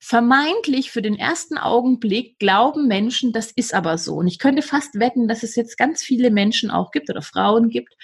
[0.00, 4.14] Vermeintlich für den ersten Augenblick glauben Menschen, das ist aber so.
[4.14, 7.68] Und ich könnte fast wetten, dass es jetzt ganz viele Menschen auch gibt oder Frauen
[7.68, 7.94] gibt,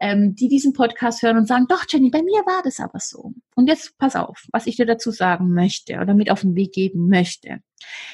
[0.00, 3.32] ähm, die diesen Podcast hören und sagen, doch Jenny, bei mir war das aber so.
[3.54, 6.72] Und jetzt pass auf, was ich dir dazu sagen möchte oder mit auf den Weg
[6.72, 7.58] geben möchte.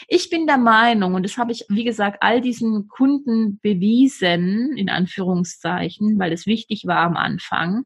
[0.09, 4.91] Ich bin der Meinung, und das habe ich, wie gesagt, all diesen Kunden bewiesen, in
[4.91, 7.85] Anführungszeichen, weil es wichtig war am Anfang,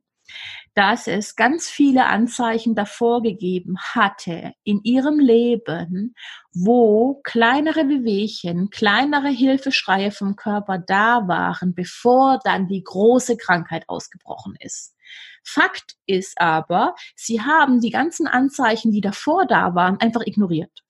[0.74, 6.14] dass es ganz viele Anzeichen davor gegeben hatte in ihrem Leben,
[6.52, 14.56] wo kleinere Bewegchen, kleinere Hilfeschreie vom Körper da waren, bevor dann die große Krankheit ausgebrochen
[14.60, 14.96] ist.
[15.44, 20.82] Fakt ist aber, sie haben die ganzen Anzeichen, die davor da waren, einfach ignoriert.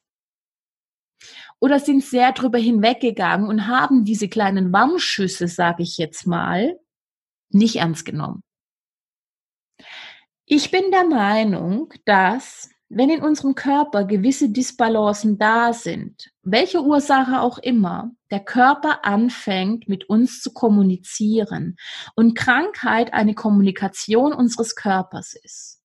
[1.58, 6.78] Oder sind sehr drüber hinweggegangen und haben diese kleinen Warnschüsse, sage ich jetzt mal,
[7.50, 8.42] nicht ernst genommen.
[10.54, 17.40] Ich bin der Meinung, dass wenn in unserem Körper gewisse Disbalancen da sind, welche Ursache
[17.40, 21.76] auch immer, der Körper anfängt mit uns zu kommunizieren
[22.16, 25.80] und Krankheit eine Kommunikation unseres Körpers ist,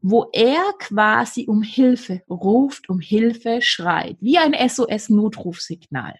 [0.00, 6.14] wo er quasi um Hilfe ruft, um Hilfe schreit, wie ein SOS-Notrufsignal.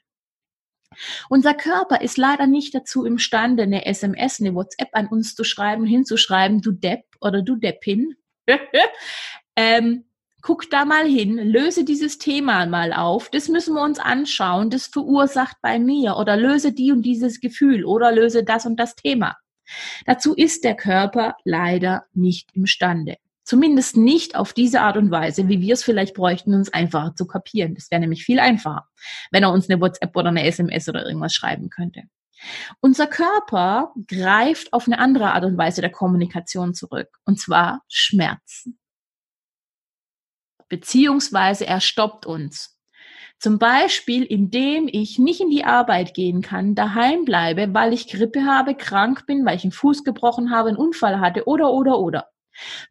[1.29, 5.85] Unser Körper ist leider nicht dazu imstande, eine SMS, eine WhatsApp an uns zu schreiben,
[5.85, 8.17] hinzuschreiben, du Depp oder du Deppin.
[9.57, 10.05] ähm,
[10.43, 13.31] guck da mal hin, löse dieses Thema mal auf.
[13.31, 14.71] Das müssen wir uns anschauen.
[14.71, 18.95] Das verursacht bei mir oder löse die und dieses Gefühl oder löse das und das
[18.95, 19.37] Thema.
[20.05, 23.17] Dazu ist der Körper leider nicht imstande.
[23.47, 27.29] Zumindest nicht auf diese Art und Weise, wie wir es vielleicht bräuchten, uns einfacher zu
[27.29, 27.77] kapieren.
[27.77, 28.89] Das wäre nämlich viel einfacher,
[29.31, 32.03] wenn er uns eine WhatsApp oder eine SMS oder irgendwas schreiben könnte.
[32.81, 38.81] Unser Körper greift auf eine andere Art und Weise der Kommunikation zurück, und zwar Schmerzen.
[40.69, 42.77] Beziehungsweise er stoppt uns.
[43.39, 48.45] Zum Beispiel, indem ich nicht in die Arbeit gehen kann, daheim bleibe, weil ich Grippe
[48.45, 52.27] habe, krank bin, weil ich einen Fuß gebrochen habe, einen Unfall hatte oder, oder, oder.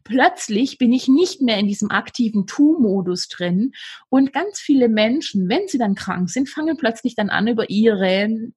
[0.04, 3.74] Plötzlich bin ich nicht mehr in diesem aktiven Tu-Modus drin
[4.10, 8.54] und ganz viele Menschen, wenn sie dann krank sind, fangen plötzlich dann an, über ihren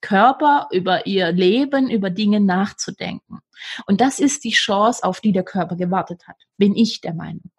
[0.00, 3.40] Körper, über ihr Leben, über Dinge nachzudenken.
[3.86, 7.50] Und das ist die Chance, auf die der Körper gewartet hat, bin ich der Meinung.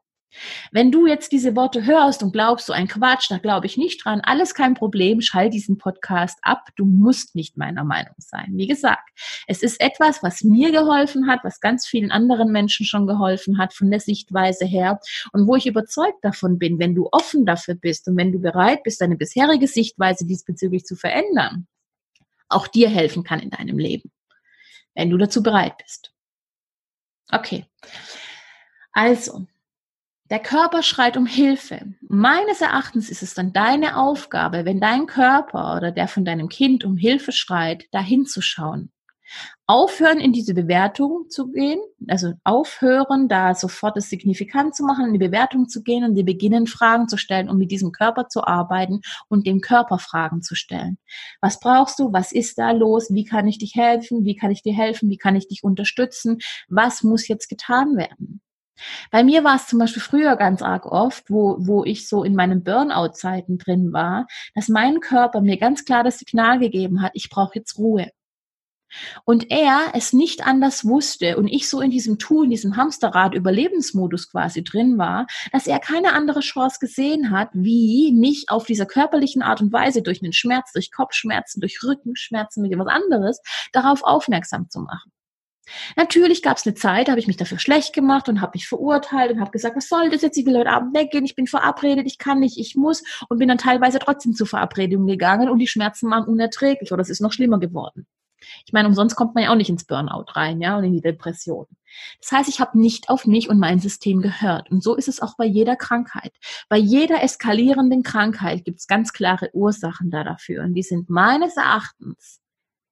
[0.72, 4.04] Wenn du jetzt diese Worte hörst und glaubst, so ein Quatsch, da glaube ich nicht
[4.04, 6.70] dran, alles kein Problem, schall diesen Podcast ab.
[6.76, 8.52] Du musst nicht meiner Meinung sein.
[8.54, 9.10] Wie gesagt,
[9.48, 13.74] es ist etwas, was mir geholfen hat, was ganz vielen anderen Menschen schon geholfen hat
[13.74, 15.00] von der Sichtweise her
[15.34, 18.84] und wo ich überzeugt davon bin, wenn du offen dafür bist und wenn du bereit
[18.84, 21.67] bist, deine bisherige Sichtweise diesbezüglich zu verändern,
[22.48, 24.12] auch dir helfen kann in deinem Leben,
[24.94, 26.13] wenn du dazu bereit bist.
[27.32, 27.65] Okay.
[28.91, 29.48] Also,
[30.32, 31.94] der Körper schreit um Hilfe.
[32.08, 36.86] Meines Erachtens ist es dann deine Aufgabe, wenn dein Körper oder der von deinem Kind
[36.86, 38.91] um Hilfe schreit, dahin zu schauen.
[39.67, 45.13] Aufhören, in diese Bewertung zu gehen, also aufhören, da sofort das signifikant zu machen, in
[45.13, 48.46] die Bewertung zu gehen und die beginnen, Fragen zu stellen, um mit diesem Körper zu
[48.46, 50.98] arbeiten und dem Körper Fragen zu stellen.
[51.41, 52.13] Was brauchst du?
[52.13, 53.08] Was ist da los?
[53.13, 54.24] Wie kann ich dich helfen?
[54.24, 55.10] Wie kann ich dir helfen?
[55.10, 56.39] Wie kann ich dich unterstützen?
[56.70, 58.41] Was muss jetzt getan werden?
[59.12, 62.36] Bei mir war es zum Beispiel früher ganz arg oft, wo, wo ich so in
[62.36, 67.30] meinen Burnout-Zeiten drin war, dass mein Körper mir ganz klar das Signal gegeben hat, ich
[67.30, 68.10] brauche jetzt Ruhe.
[69.24, 73.34] Und er es nicht anders wusste und ich so in diesem Tool, in diesem Hamsterrad
[73.34, 78.86] Überlebensmodus quasi drin war, dass er keine andere Chance gesehen hat, wie mich auf dieser
[78.86, 84.04] körperlichen Art und Weise durch einen Schmerz, durch Kopfschmerzen, durch Rückenschmerzen, mit etwas anderes, darauf
[84.04, 85.12] aufmerksam zu machen.
[85.96, 88.68] Natürlich gab es eine Zeit, da habe ich mich dafür schlecht gemacht und habe mich
[88.68, 90.38] verurteilt und habe gesagt, was soll das jetzt?
[90.38, 93.48] Ich will heute Abend weggehen, ich bin verabredet, ich kann nicht, ich muss und bin
[93.48, 97.34] dann teilweise trotzdem zur Verabredung gegangen und die Schmerzen waren unerträglich oder es ist noch
[97.34, 98.08] schlimmer geworden.
[98.66, 101.02] Ich meine, umsonst kommt man ja auch nicht ins Burnout rein, ja, und in die
[101.02, 101.68] Depression.
[102.20, 104.72] Das heißt, ich habe nicht auf mich und mein System gehört.
[104.72, 106.34] Und so ist es auch bei jeder Krankheit.
[106.70, 110.64] Bei jeder eskalierenden Krankheit gibt es ganz klare Ursachen da dafür.
[110.64, 112.41] Und die sind meines Erachtens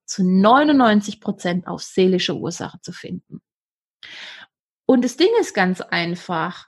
[0.09, 3.41] zu 99 Prozent auf seelische Ursache zu finden.
[4.87, 6.67] Und das Ding ist ganz einfach.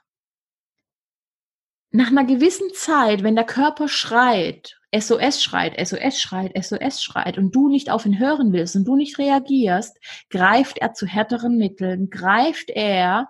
[1.90, 7.54] Nach einer gewissen Zeit, wenn der Körper schreit, SOS schreit, SOS schreit, SOS schreit und
[7.54, 9.98] du nicht auf ihn hören willst und du nicht reagierst,
[10.30, 13.28] greift er zu härteren Mitteln, greift er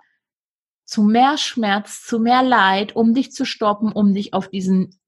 [0.85, 4.99] zu mehr Schmerz, zu mehr Leid, um dich zu stoppen, um dich auf diesen,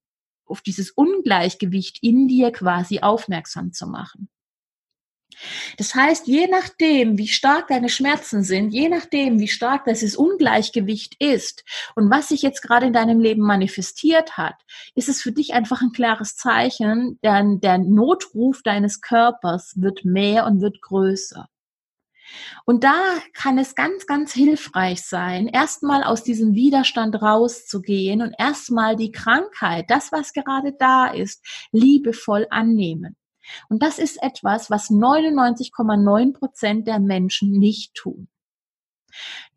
[0.46, 4.28] auf dieses Ungleichgewicht in dir quasi aufmerksam zu machen.
[5.76, 11.16] Das heißt, je nachdem, wie stark deine Schmerzen sind, je nachdem, wie stark dieses Ungleichgewicht
[11.18, 11.64] ist
[11.94, 14.54] und was sich jetzt gerade in deinem Leben manifestiert hat,
[14.94, 20.46] ist es für dich einfach ein klares Zeichen, denn der Notruf deines Körpers wird mehr
[20.46, 21.48] und wird größer.
[22.64, 23.00] Und da
[23.34, 29.86] kann es ganz, ganz hilfreich sein, erstmal aus diesem Widerstand rauszugehen und erstmal die Krankheit,
[29.88, 33.16] das, was gerade da ist, liebevoll annehmen.
[33.68, 38.28] Und das ist etwas, was 99,9 Prozent der Menschen nicht tun.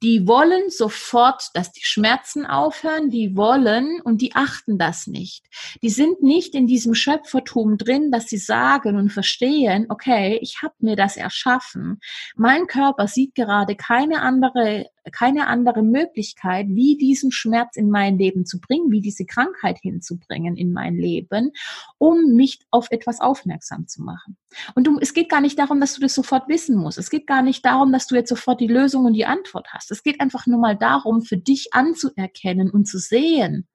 [0.02, 5.46] Die wollen sofort, dass die Schmerzen aufhören, die wollen und die achten das nicht.
[5.82, 10.76] Die sind nicht in diesem Schöpfertum drin, dass sie sagen und verstehen, okay, ich habe
[10.80, 12.00] mir das erschaffen.
[12.36, 18.46] Mein Körper sieht gerade keine andere keine andere Möglichkeit, wie diesen Schmerz in mein Leben
[18.46, 21.52] zu bringen, wie diese Krankheit hinzubringen in mein Leben,
[21.98, 24.38] um mich auf etwas aufmerksam zu machen.
[24.76, 26.98] Und du, es geht gar nicht darum, dass du das sofort wissen musst.
[26.98, 29.92] Es geht gar nicht darum, dass du jetzt sofort die Lösung und die Antwort hast.
[29.92, 33.68] Es geht einfach nur mal darum, für dich anzuerkennen und zu sehen,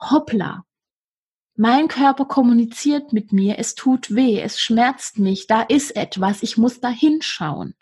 [0.00, 0.64] hoppla,
[1.60, 6.56] mein Körper kommuniziert mit mir, es tut weh, es schmerzt mich, da ist etwas, ich
[6.56, 7.74] muss da hinschauen.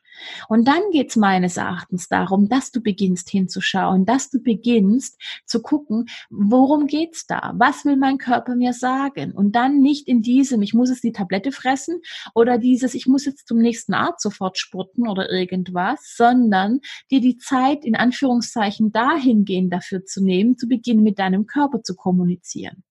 [0.49, 5.63] Und dann geht es meines Erachtens darum, dass du beginnst hinzuschauen, dass du beginnst zu
[5.63, 7.55] gucken, worum geht's da?
[7.57, 9.33] Was will mein Körper mir sagen?
[9.33, 12.01] Und dann nicht in diesem, ich muss jetzt die Tablette fressen
[12.35, 17.39] oder dieses, ich muss jetzt zum nächsten Arzt sofort spurten oder irgendwas, sondern dir die
[17.39, 22.83] Zeit in Anführungszeichen dahingehend dafür zu nehmen, zu beginnen mit deinem Körper zu kommunizieren.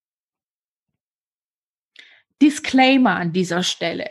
[2.41, 4.09] Disclaimer an dieser Stelle.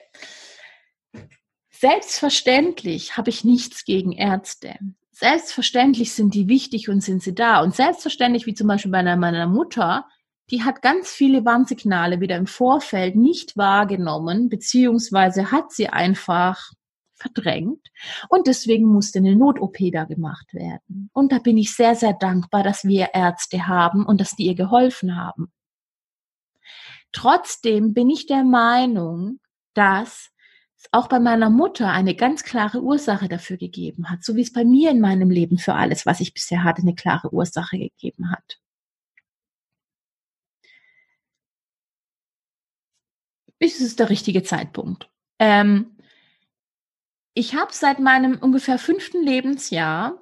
[1.85, 4.75] Selbstverständlich habe ich nichts gegen Ärzte.
[5.11, 7.61] Selbstverständlich sind die wichtig und sind sie da.
[7.61, 10.07] Und selbstverständlich, wie zum Beispiel bei meiner Mutter,
[10.51, 16.71] die hat ganz viele Warnsignale wieder im Vorfeld nicht wahrgenommen, beziehungsweise hat sie einfach
[17.17, 17.87] verdrängt.
[18.31, 21.11] Und deswegen musste eine Not-OP da gemacht werden.
[21.13, 24.55] Und da bin ich sehr, sehr dankbar, dass wir Ärzte haben und dass die ihr
[24.55, 25.53] geholfen haben.
[27.13, 29.39] Trotzdem bin ich der Meinung,
[29.75, 30.31] dass
[30.93, 34.65] auch bei meiner Mutter eine ganz klare Ursache dafür gegeben hat, so wie es bei
[34.65, 38.59] mir in meinem Leben für alles, was ich bisher hatte, eine klare Ursache gegeben hat.
[43.59, 45.09] Ist es der richtige Zeitpunkt?
[45.39, 45.97] Ähm,
[47.35, 50.19] ich habe seit meinem ungefähr fünften Lebensjahr,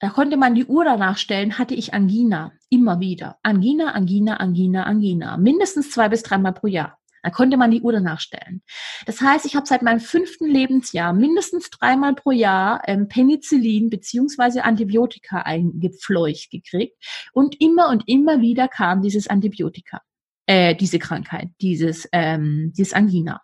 [0.00, 2.52] da konnte man die Uhr danach stellen, hatte ich Angina.
[2.68, 3.38] Immer wieder.
[3.42, 5.36] Angina, Angina, Angina, Angina.
[5.36, 6.98] Mindestens zwei bis dreimal pro Jahr.
[7.26, 8.62] Da konnte man die Uhr danach stellen.
[9.04, 14.62] Das heißt, ich habe seit meinem fünften Lebensjahr mindestens dreimal pro Jahr ähm, Penicillin beziehungsweise
[14.62, 16.94] Antibiotika eingepfleucht gekriegt.
[17.32, 20.02] Und immer und immer wieder kam dieses Antibiotika,
[20.46, 23.42] äh, diese Krankheit, dieses, ähm, dieses Angina.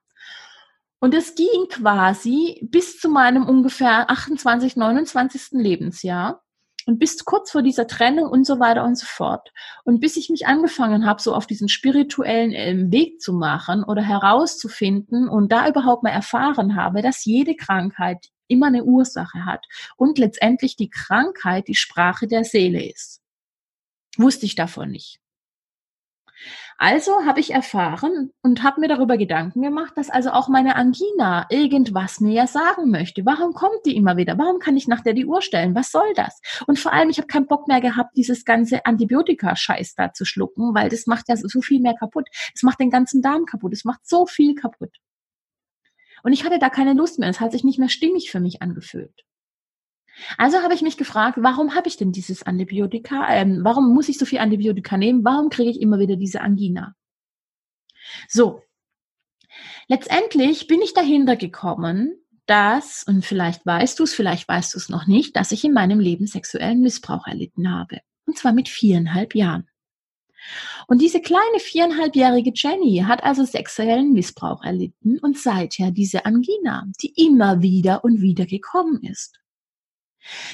[1.00, 5.60] Und es ging quasi bis zu meinem ungefähr 28, 29.
[5.60, 6.41] Lebensjahr
[6.86, 9.52] und bis kurz vor dieser Trennung und so weiter und so fort.
[9.84, 14.02] Und bis ich mich angefangen habe, so auf diesen spirituellen ähm, Weg zu machen oder
[14.02, 19.66] herauszufinden und da überhaupt mal erfahren habe, dass jede Krankheit immer eine Ursache hat
[19.96, 23.20] und letztendlich die Krankheit die Sprache der Seele ist.
[24.18, 25.21] Wusste ich davon nicht.
[26.78, 31.46] Also habe ich erfahren und habe mir darüber Gedanken gemacht, dass also auch meine Angina
[31.50, 33.24] irgendwas mir ja sagen möchte.
[33.24, 34.38] Warum kommt die immer wieder?
[34.38, 35.74] Warum kann ich nach der die Uhr stellen?
[35.74, 36.40] Was soll das?
[36.66, 40.74] Und vor allem, ich habe keinen Bock mehr gehabt, dieses ganze Antibiotika-Scheiß da zu schlucken,
[40.74, 42.28] weil das macht ja so viel mehr kaputt.
[42.54, 43.72] Es macht den ganzen Darm kaputt.
[43.72, 44.96] Es macht so viel kaputt.
[46.22, 47.28] Und ich hatte da keine Lust mehr.
[47.28, 49.24] Es hat sich nicht mehr stimmig für mich angefühlt.
[50.38, 53.26] Also habe ich mich gefragt, warum habe ich denn dieses Antibiotika?
[53.30, 55.24] Ähm, warum muss ich so viel Antibiotika nehmen?
[55.24, 56.94] Warum kriege ich immer wieder diese Angina?
[58.28, 58.62] So,
[59.88, 64.88] letztendlich bin ich dahinter gekommen, dass, und vielleicht weißt du es, vielleicht weißt du es
[64.88, 68.00] noch nicht, dass ich in meinem Leben sexuellen Missbrauch erlitten habe.
[68.26, 69.68] Und zwar mit viereinhalb Jahren.
[70.88, 77.12] Und diese kleine viereinhalbjährige Jenny hat also sexuellen Missbrauch erlitten und seither diese Angina, die
[77.16, 79.41] immer wieder und wieder gekommen ist.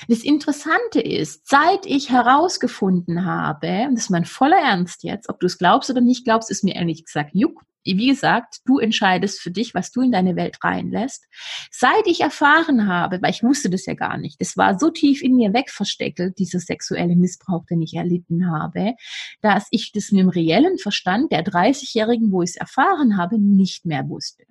[0.08, 5.40] Das Interessante ist, seit ich herausgefunden habe, und das ist mein voller Ernst jetzt, ob
[5.40, 7.62] du es glaubst oder nicht glaubst, ist mir ehrlich gesagt juck.
[7.84, 11.24] Wie gesagt, du entscheidest für dich, was du in deine Welt reinlässt.
[11.70, 15.22] Seit ich erfahren habe, weil ich wusste das ja gar nicht, es war so tief
[15.22, 18.94] in mir wegversteckelt, dieser sexuelle Missbrauch, den ich erlitten habe,
[19.40, 23.86] dass ich das mit dem reellen Verstand der 30-Jährigen, wo ich es erfahren habe, nicht
[23.86, 24.44] mehr wusste.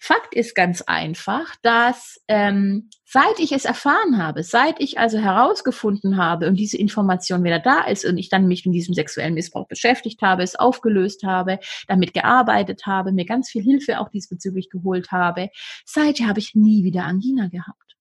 [0.00, 6.16] Fakt ist ganz einfach, dass ähm, seit ich es erfahren habe, seit ich also herausgefunden
[6.16, 9.68] habe und diese Information wieder da ist und ich dann mich mit diesem sexuellen Missbrauch
[9.68, 11.58] beschäftigt habe, es aufgelöst habe,
[11.88, 15.50] damit gearbeitet habe, mir ganz viel Hilfe auch diesbezüglich geholt habe,
[15.84, 17.96] seither habe ich nie wieder Angina gehabt.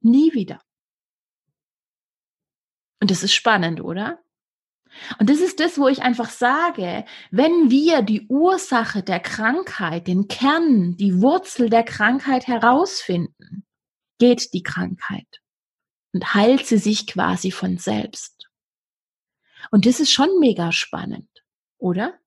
[0.00, 0.60] Nie wieder.
[3.00, 4.18] Und das ist spannend, oder?
[5.18, 10.28] Und das ist das, wo ich einfach sage, wenn wir die Ursache der Krankheit, den
[10.28, 13.64] Kern, die Wurzel der Krankheit herausfinden,
[14.18, 15.40] geht die Krankheit
[16.12, 18.48] und heilt sie sich quasi von selbst.
[19.70, 21.28] Und das ist schon mega spannend,
[21.78, 22.18] oder?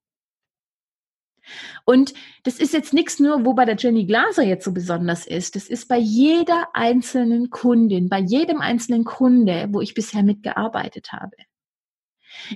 [1.85, 5.55] Und das ist jetzt nichts nur, wo bei der Jenny Glaser jetzt so besonders ist.
[5.55, 11.35] Das ist bei jeder einzelnen Kundin, bei jedem einzelnen Kunde, wo ich bisher mitgearbeitet habe.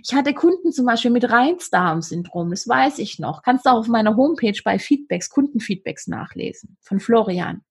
[0.04, 3.42] Ich hatte Kunden zum Beispiel mit Reizdarmsyndrom, das weiß ich noch.
[3.42, 7.64] Kannst du auch auf meiner Homepage bei Feedbacks, Kundenfeedbacks nachlesen von Florian.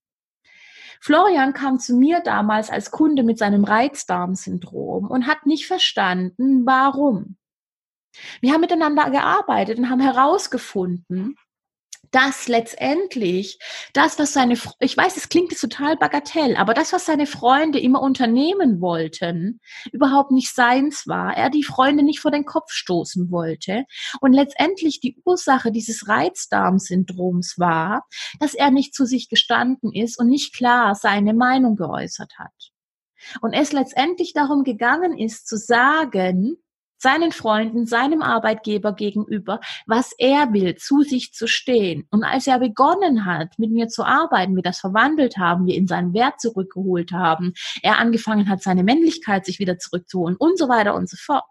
[1.01, 7.37] Florian kam zu mir damals als Kunde mit seinem Reizdarmsyndrom und hat nicht verstanden, warum.
[8.41, 11.37] Wir haben miteinander gearbeitet und haben herausgefunden,
[12.15, 13.59] dass letztendlich
[13.93, 17.81] das, was seine, ich weiß, es klingt jetzt total bagatell, aber das, was seine Freunde
[17.81, 19.61] immer unternehmen wollten,
[19.91, 21.37] überhaupt nicht seins war.
[21.37, 23.85] Er die Freunde nicht vor den Kopf stoßen wollte.
[24.21, 28.07] Und letztendlich die Ursache dieses Reizdarmsyndroms war,
[28.39, 32.75] dass er nicht zu sich gestanden ist und nicht klar seine Meinung geäußert hat.
[33.41, 36.59] Und es letztendlich darum gegangen ist zu sagen,
[37.05, 42.09] seinen Freunden, seinem Arbeitgeber gegenüber, was er will, zu sich zu stehen.
[42.11, 45.87] Und als er begonnen hat, mit mir zu arbeiten, wir das verwandelt haben, wir in
[45.87, 47.53] seinen Wert zurückgeholt haben,
[47.83, 51.45] er angefangen hat, seine Männlichkeit sich wieder zurückzuholen und so weiter und so fort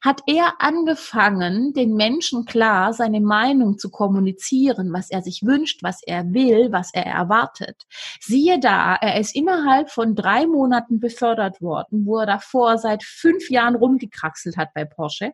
[0.00, 6.02] hat er angefangen, den Menschen klar seine Meinung zu kommunizieren, was er sich wünscht, was
[6.02, 7.82] er will, was er erwartet.
[8.20, 13.50] Siehe da, er ist innerhalb von drei Monaten befördert worden, wo er davor seit fünf
[13.50, 15.32] Jahren rumgekraxelt hat bei Porsche.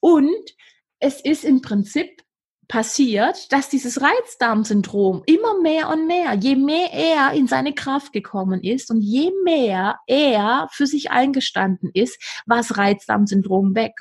[0.00, 0.54] Und
[0.98, 2.22] es ist im Prinzip
[2.70, 8.62] passiert, dass dieses Reizdarmsyndrom immer mehr und mehr, je mehr er in seine Kraft gekommen
[8.62, 13.92] ist und je mehr er für sich eingestanden ist, war das Reizdarmsyndrom weg.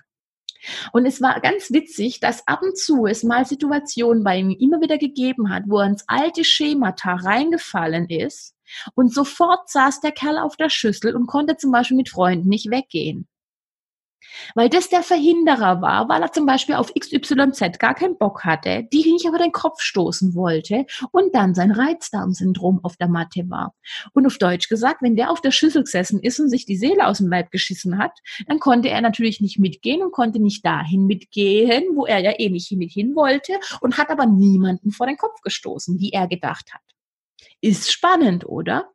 [0.92, 4.82] Und es war ganz witzig, dass ab und zu es mal Situationen bei ihm immer
[4.82, 8.56] wieder gegeben hat, wo er ins alte Schemata reingefallen ist
[8.94, 12.70] und sofort saß der Kerl auf der Schüssel und konnte zum Beispiel mit Freunden nicht
[12.70, 13.28] weggehen.
[14.56, 18.88] Weil das der Verhinderer war, weil er zum Beispiel auf XYZ gar keinen Bock hatte,
[18.92, 23.74] die nicht aber den Kopf stoßen wollte und dann sein Reizdarmsyndrom auf der Matte war.
[24.14, 27.08] Und auf Deutsch gesagt, wenn der auf der Schüssel gesessen ist und sich die Seele
[27.08, 28.12] aus dem Leib geschissen hat,
[28.48, 32.50] dann konnte er natürlich nicht mitgehen und konnte nicht dahin mitgehen, wo er ja eh
[32.50, 36.74] nicht mit hin wollte und hat aber niemanden vor den Kopf gestoßen, wie er gedacht
[36.74, 36.82] hat.
[37.62, 38.90] Ist spannend, oder?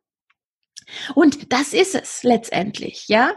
[1.15, 3.33] Und das ist es letztendlich, ja.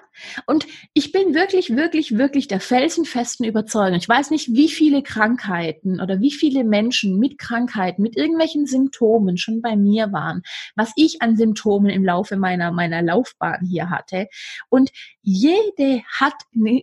[0.47, 3.99] Und ich bin wirklich, wirklich, wirklich der felsenfesten Überzeugung.
[3.99, 9.37] Ich weiß nicht, wie viele Krankheiten oder wie viele Menschen mit Krankheiten, mit irgendwelchen Symptomen
[9.37, 10.43] schon bei mir waren,
[10.77, 14.29] was ich an Symptomen im Laufe meiner, meiner Laufbahn hier hatte.
[14.69, 14.91] Und
[15.23, 16.83] jede hat eine,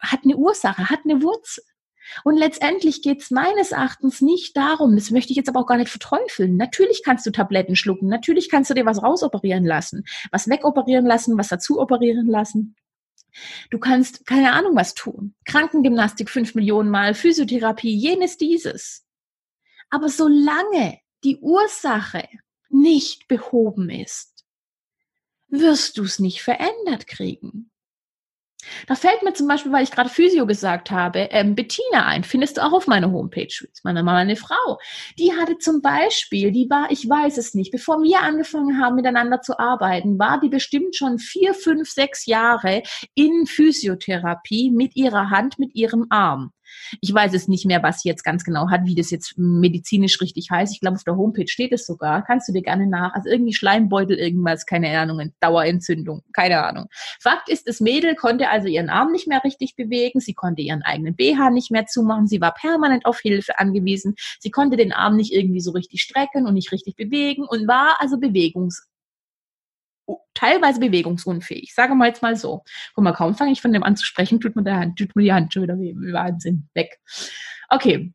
[0.00, 1.64] hat eine Ursache, hat eine Wurzel.
[2.24, 5.76] Und letztendlich geht es meines Erachtens nicht darum, das möchte ich jetzt aber auch gar
[5.76, 6.56] nicht verteufeln.
[6.56, 11.38] Natürlich kannst du Tabletten schlucken, natürlich kannst du dir was rausoperieren lassen, was wegoperieren lassen,
[11.38, 12.76] was dazu operieren lassen.
[13.70, 15.34] Du kannst keine Ahnung was tun.
[15.46, 19.06] Krankengymnastik fünf Millionen Mal, Physiotherapie, jenes, dieses.
[19.90, 22.28] Aber solange die Ursache
[22.68, 24.44] nicht behoben ist,
[25.48, 27.71] wirst du es nicht verändert kriegen.
[28.86, 32.24] Da fällt mir zum Beispiel, weil ich gerade Physio gesagt habe, ähm, Bettina ein.
[32.24, 33.52] Findest du auch auf meiner Homepage.
[33.82, 34.78] Meine Mama, eine Frau.
[35.18, 39.40] Die hatte zum Beispiel, die war, ich weiß es nicht, bevor wir angefangen haben, miteinander
[39.40, 42.82] zu arbeiten, war die bestimmt schon vier, fünf, sechs Jahre
[43.14, 46.52] in Physiotherapie mit ihrer Hand, mit ihrem Arm.
[47.00, 50.20] Ich weiß es nicht mehr, was sie jetzt ganz genau hat, wie das jetzt medizinisch
[50.20, 50.72] richtig heißt.
[50.72, 52.22] Ich glaube, auf der Homepage steht es sogar.
[52.24, 53.14] Kannst du dir gerne nach.
[53.14, 56.86] Also irgendwie Schleimbeutel, irgendwas, keine Ahnung, Dauerentzündung, keine Ahnung.
[57.20, 60.20] Fakt ist, das Mädel konnte also ihren Arm nicht mehr richtig bewegen.
[60.20, 62.26] Sie konnte ihren eigenen BH nicht mehr zumachen.
[62.26, 64.14] Sie war permanent auf Hilfe angewiesen.
[64.38, 67.96] Sie konnte den Arm nicht irgendwie so richtig strecken und nicht richtig bewegen und war
[68.00, 68.86] also bewegungs
[70.34, 71.74] teilweise bewegungsunfähig.
[71.74, 72.62] Sage mal jetzt mal so.
[72.94, 75.14] Guck mal, kaum fange ich von dem an zu sprechen, tut mir, der Hand, tut
[75.16, 75.94] mir die Hand schon wieder weh.
[76.12, 76.98] Wahnsinn, weg.
[77.68, 78.12] Okay.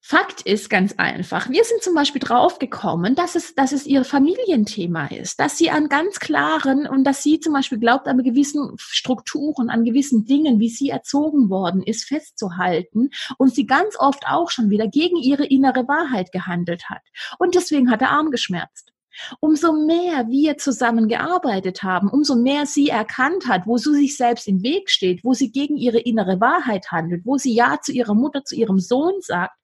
[0.00, 5.08] Fakt ist ganz einfach, wir sind zum Beispiel draufgekommen, dass es, dass es ihr Familienthema
[5.08, 9.68] ist, dass sie an ganz klaren und dass sie zum Beispiel glaubt, an gewissen Strukturen,
[9.68, 14.70] an gewissen Dingen, wie sie erzogen worden ist, festzuhalten und sie ganz oft auch schon
[14.70, 17.02] wieder gegen ihre innere Wahrheit gehandelt hat.
[17.38, 18.94] Und deswegen hat der Arm geschmerzt.
[19.40, 24.46] Umso mehr wir zusammen gearbeitet haben, umso mehr sie erkannt hat, wo sie sich selbst
[24.48, 28.14] im Weg steht, wo sie gegen ihre innere Wahrheit handelt, wo sie Ja zu ihrer
[28.14, 29.56] Mutter, zu ihrem Sohn sagt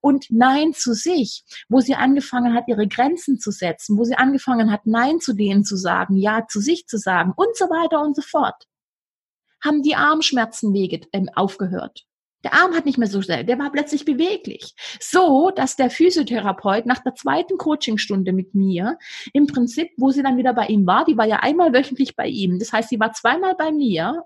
[0.00, 4.70] und Nein zu sich, wo sie angefangen hat, ihre Grenzen zu setzen, wo sie angefangen
[4.70, 8.16] hat, Nein zu denen zu sagen, Ja zu sich zu sagen und so weiter und
[8.16, 8.66] so fort,
[9.62, 12.04] haben die Armschmerzenwege ähm, aufgehört.
[12.44, 14.74] Der Arm hat nicht mehr so schnell, der war plötzlich beweglich.
[15.00, 18.98] So, dass der Physiotherapeut nach der zweiten Coachingstunde mit mir,
[19.32, 22.26] im Prinzip, wo sie dann wieder bei ihm war, die war ja einmal wöchentlich bei
[22.26, 24.24] ihm, das heißt, sie war zweimal bei mir,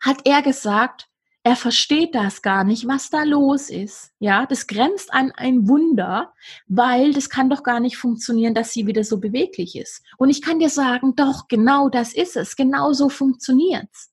[0.00, 1.10] hat er gesagt,
[1.42, 4.12] er versteht das gar nicht, was da los ist.
[4.18, 6.34] Ja, das grenzt an ein Wunder,
[6.66, 10.02] weil das kann doch gar nicht funktionieren, dass sie wieder so beweglich ist.
[10.18, 12.56] Und ich kann dir sagen, doch, genau das ist es.
[12.56, 14.10] Genau so funktioniert's.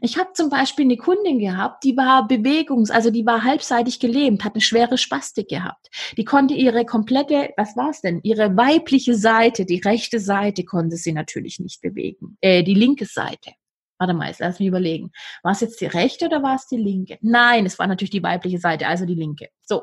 [0.00, 4.44] Ich habe zum Beispiel eine Kundin gehabt, die war bewegungs-, also die war halbseitig gelähmt,
[4.44, 5.90] hat eine schwere Spastik gehabt.
[6.16, 8.20] Die konnte ihre komplette, was war es denn?
[8.22, 12.36] Ihre weibliche Seite, die rechte Seite konnte sie natürlich nicht bewegen.
[12.40, 13.52] Äh, die linke Seite.
[13.98, 15.12] Warte mal, jetzt lass mich überlegen.
[15.42, 17.18] War es jetzt die rechte oder war es die linke?
[17.20, 19.48] Nein, es war natürlich die weibliche Seite, also die linke.
[19.62, 19.82] So.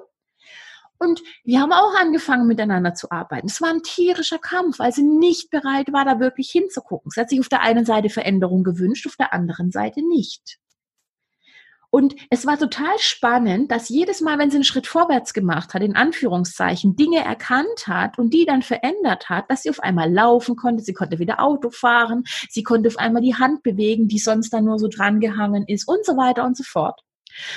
[1.01, 3.47] Und wir haben auch angefangen, miteinander zu arbeiten.
[3.47, 7.09] Es war ein tierischer Kampf, weil sie nicht bereit war, da wirklich hinzugucken.
[7.09, 10.59] Sie hat sich auf der einen Seite Veränderung gewünscht, auf der anderen Seite nicht.
[11.89, 15.81] Und es war total spannend, dass jedes Mal, wenn sie einen Schritt vorwärts gemacht hat,
[15.81, 20.55] in Anführungszeichen, Dinge erkannt hat und die dann verändert hat, dass sie auf einmal laufen
[20.55, 24.51] konnte, sie konnte wieder Auto fahren, sie konnte auf einmal die Hand bewegen, die sonst
[24.51, 27.01] dann nur so dran gehangen ist und so weiter und so fort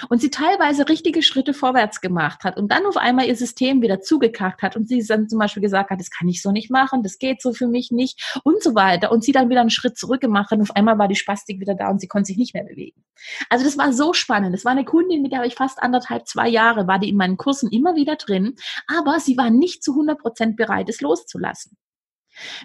[0.08, 4.00] und sie teilweise richtige Schritte vorwärts gemacht hat und dann auf einmal ihr System wieder
[4.00, 7.02] zugekackt hat und sie dann zum Beispiel gesagt hat, das kann ich so nicht machen,
[7.02, 9.98] das geht so für mich nicht und so weiter und sie dann wieder einen Schritt
[9.98, 12.36] zurück gemacht hat und auf einmal war die Spastik wieder da und sie konnte sich
[12.36, 13.04] nicht mehr bewegen.
[13.48, 14.54] Also das war so spannend.
[14.54, 17.16] Das war eine Kundin, mit der habe ich fast anderthalb, zwei Jahre, war die in
[17.16, 18.54] meinen Kursen immer wieder drin,
[18.86, 21.76] aber sie war nicht zu 100 Prozent bereit, es loszulassen.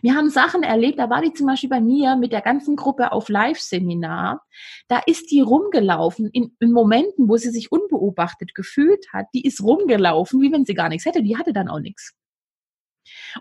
[0.01, 3.11] Wir haben Sachen erlebt, da war die zum Beispiel bei mir mit der ganzen Gruppe
[3.11, 4.45] auf Live-Seminar.
[4.87, 9.27] Da ist die rumgelaufen in, in, Momenten, wo sie sich unbeobachtet gefühlt hat.
[9.33, 11.23] Die ist rumgelaufen, wie wenn sie gar nichts hätte.
[11.23, 12.13] Die hatte dann auch nichts.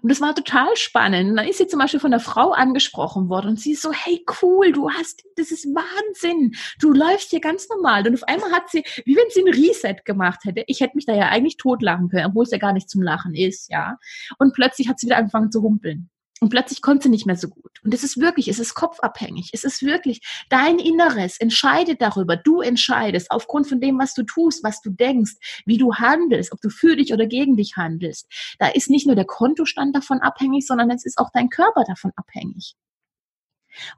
[0.02, 1.38] Und das war total spannend.
[1.38, 4.24] Dann ist sie zum Beispiel von der Frau angesprochen worden und sie ist so, hey
[4.42, 6.54] cool, du hast, das ist Wahnsinn.
[6.80, 8.06] Du läufst hier ganz normal.
[8.06, 10.64] Und auf einmal hat sie, wie wenn sie ein Reset gemacht hätte.
[10.66, 13.34] Ich hätte mich da ja eigentlich totlachen können, obwohl es ja gar nicht zum Lachen
[13.34, 13.98] ist, ja.
[14.38, 16.10] Und plötzlich hat sie wieder angefangen zu humpeln.
[16.40, 17.80] Und plötzlich konnte sie nicht mehr so gut.
[17.82, 19.50] Und es ist wirklich, es ist kopfabhängig.
[19.52, 22.36] Es ist wirklich, dein Inneres entscheidet darüber.
[22.36, 25.34] Du entscheidest aufgrund von dem, was du tust, was du denkst,
[25.66, 28.28] wie du handelst, ob du für dich oder gegen dich handelst.
[28.58, 32.12] Da ist nicht nur der Kontostand davon abhängig, sondern es ist auch dein Körper davon
[32.14, 32.74] abhängig.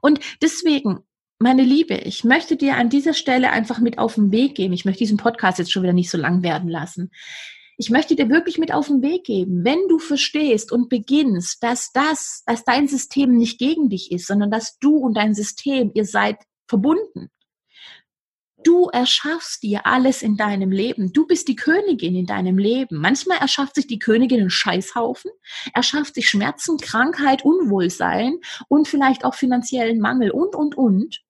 [0.01, 0.99] Und deswegen,
[1.39, 4.73] meine Liebe, ich möchte dir an dieser Stelle einfach mit auf den Weg geben.
[4.73, 7.11] Ich möchte diesen Podcast jetzt schon wieder nicht so lang werden lassen
[7.81, 11.91] ich möchte dir wirklich mit auf den Weg geben, wenn du verstehst und beginnst, dass
[11.91, 16.05] das, dass dein System nicht gegen dich ist, sondern dass du und dein System, ihr
[16.05, 17.31] seid verbunden.
[18.63, 21.11] Du erschaffst dir alles in deinem Leben.
[21.11, 22.97] Du bist die Königin in deinem Leben.
[22.97, 25.31] Manchmal erschafft sich die Königin einen Scheißhaufen,
[25.73, 31.23] erschafft sich Schmerzen, Krankheit, Unwohlsein und vielleicht auch finanziellen Mangel und, und, und.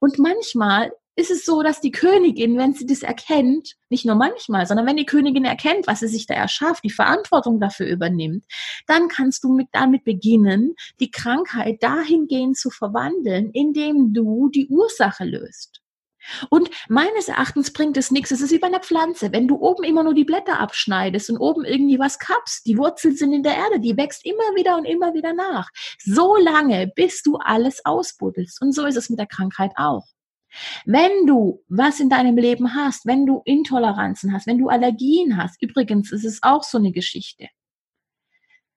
[0.00, 4.66] Und manchmal ist es so, dass die Königin, wenn sie das erkennt, nicht nur manchmal,
[4.66, 8.44] sondern wenn die Königin erkennt, was sie sich da erschafft, die Verantwortung dafür übernimmt,
[8.86, 15.24] dann kannst du mit, damit beginnen, die Krankheit dahingehend zu verwandeln, indem du die Ursache
[15.24, 15.80] löst.
[16.50, 18.30] Und meines Erachtens bringt es nichts.
[18.30, 19.32] Es ist wie bei einer Pflanze.
[19.32, 23.16] Wenn du oben immer nur die Blätter abschneidest und oben irgendwie was kappst, die Wurzeln
[23.16, 25.70] sind in der Erde, die wächst immer wieder und immer wieder nach.
[26.04, 28.60] So lange, bis du alles ausbuddelst.
[28.60, 30.04] Und so ist es mit der Krankheit auch.
[30.84, 35.60] Wenn du was in deinem Leben hast, wenn du Intoleranzen hast, wenn du Allergien hast,
[35.62, 37.48] übrigens ist es auch so eine Geschichte.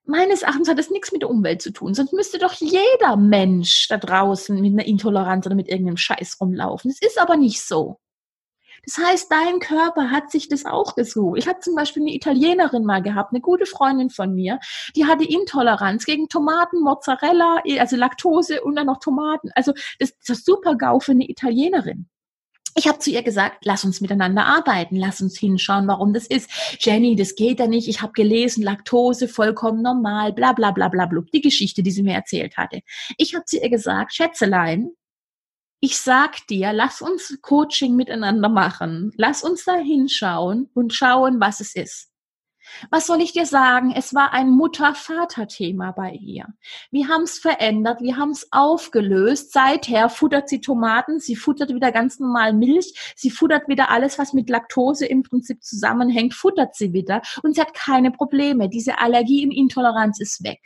[0.06, 3.88] Meines Erachtens hat das nichts mit der Umwelt zu tun, sonst müsste doch jeder Mensch
[3.90, 6.90] da draußen mit einer Intoleranz oder mit irgendeinem Scheiß rumlaufen.
[6.90, 8.00] Es ist aber nicht so.
[8.90, 11.38] Das heißt, dein Körper hat sich das auch gesucht.
[11.38, 14.60] Ich habe zum Beispiel eine Italienerin mal gehabt, eine gute Freundin von mir,
[14.96, 19.52] die hatte Intoleranz gegen Tomaten, Mozzarella, also Laktose und dann noch Tomaten.
[19.54, 22.08] Also das ist super GAU für eine Italienerin.
[22.76, 26.50] Ich habe zu ihr gesagt, lass uns miteinander arbeiten, lass uns hinschauen, warum das ist.
[26.80, 27.88] Jenny, das geht ja nicht.
[27.88, 31.22] Ich habe gelesen, Laktose vollkommen normal, bla bla bla bla bla.
[31.32, 32.82] Die Geschichte, die sie mir erzählt hatte.
[33.18, 34.92] Ich habe zu ihr gesagt, Schätzelein,
[35.80, 39.14] ich sag dir, lass uns Coaching miteinander machen.
[39.16, 42.10] Lass uns da hinschauen und schauen, was es ist.
[42.92, 43.92] Was soll ich dir sagen?
[43.96, 46.46] Es war ein Mutter-Vater-Thema bei ihr.
[46.92, 49.54] Wir haben es verändert, wir haben es aufgelöst.
[49.54, 54.34] Seither futtert sie Tomaten, sie futtert wieder ganz normal Milch, sie futtert wieder alles, was
[54.34, 58.70] mit Laktose im Prinzip zusammenhängt, futtert sie wieder und sie hat keine Probleme.
[58.70, 60.60] Diese Allergie und Intoleranz ist weg.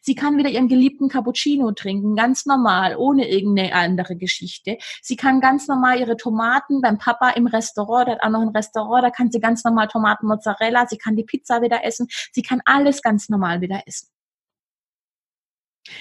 [0.00, 4.78] Sie kann wieder ihren geliebten Cappuccino trinken, ganz normal, ohne irgendeine andere Geschichte.
[5.00, 8.48] Sie kann ganz normal ihre Tomaten beim Papa im Restaurant, der hat auch noch ein
[8.48, 12.42] Restaurant, da kann sie ganz normal Tomaten Mozzarella, sie kann die Pizza wieder essen, sie
[12.42, 14.08] kann alles ganz normal wieder essen.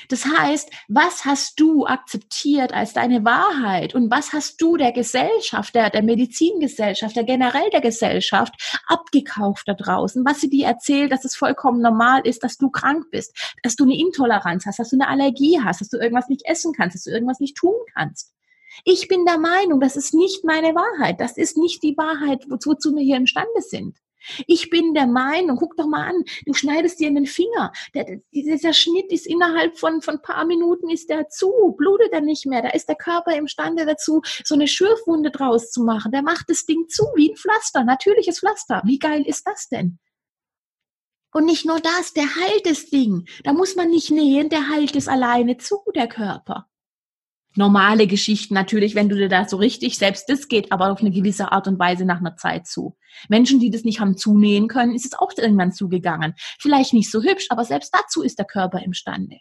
[0.09, 5.73] Das heißt, was hast du akzeptiert als deine Wahrheit und was hast du der Gesellschaft,
[5.73, 8.53] der, der Medizingesellschaft, der generell der Gesellschaft
[8.87, 13.05] abgekauft da draußen, was sie dir erzählt, dass es vollkommen normal ist, dass du krank
[13.11, 16.43] bist, dass du eine Intoleranz hast, dass du eine Allergie hast, dass du irgendwas nicht
[16.45, 18.33] essen kannst, dass du irgendwas nicht tun kannst.
[18.85, 21.19] Ich bin der Meinung, das ist nicht meine Wahrheit.
[21.19, 23.97] Das ist nicht die Wahrheit, wozu wir hier imstande sind.
[24.47, 27.71] Ich bin der Meinung, guck doch mal an, du schneidest dir in den Finger.
[27.93, 32.45] Der, dieser Schnitt ist innerhalb von, von paar Minuten ist der zu, blutet er nicht
[32.45, 32.61] mehr.
[32.61, 36.11] Da ist der Körper imstande dazu, so eine Schürfwunde draus zu machen.
[36.11, 38.81] Der macht das Ding zu, wie ein Pflaster, natürliches Pflaster.
[38.85, 39.99] Wie geil ist das denn?
[41.33, 43.25] Und nicht nur das, der heilt das Ding.
[43.43, 46.67] Da muss man nicht nähen, der heilt es alleine zu, der Körper
[47.55, 51.11] normale Geschichten natürlich, wenn du dir da so richtig, selbst das geht aber auf eine
[51.11, 52.95] gewisse Art und Weise nach einer Zeit zu.
[53.29, 56.33] Menschen, die das nicht haben zunähen können, ist es auch irgendwann zugegangen.
[56.59, 59.37] Vielleicht nicht so hübsch, aber selbst dazu ist der Körper imstande.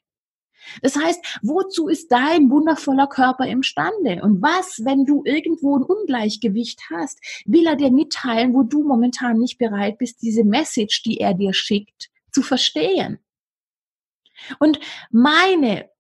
[0.82, 4.20] Das heißt, wozu ist dein wundervoller Körper imstande?
[4.22, 9.38] Und was, wenn du irgendwo ein Ungleichgewicht hast, will er dir mitteilen, wo du momentan
[9.38, 13.18] nicht bereit bist, diese Message, die er dir schickt, zu verstehen?
[14.58, 14.80] Und
[15.10, 15.90] meine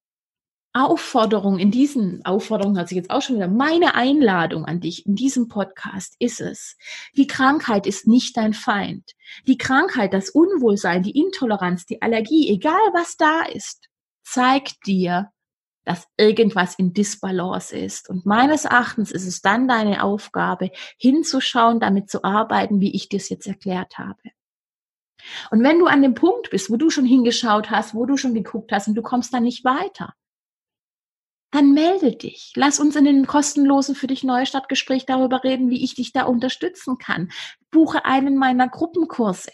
[0.72, 5.16] Aufforderung in diesen Aufforderung hat sich jetzt auch schon wieder meine Einladung an dich in
[5.16, 6.76] diesem Podcast ist es.
[7.16, 9.12] Die Krankheit ist nicht dein Feind.
[9.48, 13.88] Die Krankheit, das Unwohlsein, die Intoleranz, die Allergie, egal was da ist,
[14.22, 15.32] zeigt dir,
[15.84, 18.08] dass irgendwas in Disbalance ist.
[18.08, 23.16] Und meines Erachtens ist es dann deine Aufgabe, hinzuschauen, damit zu arbeiten, wie ich dir
[23.16, 24.20] es jetzt erklärt habe.
[25.50, 28.34] Und wenn du an dem Punkt bist, wo du schon hingeschaut hast, wo du schon
[28.34, 30.14] geguckt hast und du kommst dann nicht weiter,
[31.50, 32.52] dann melde dich.
[32.54, 36.98] Lass uns in den kostenlosen für dich Neustadtgespräch darüber reden, wie ich dich da unterstützen
[36.98, 37.30] kann.
[37.70, 39.50] Buche einen meiner Gruppenkurse.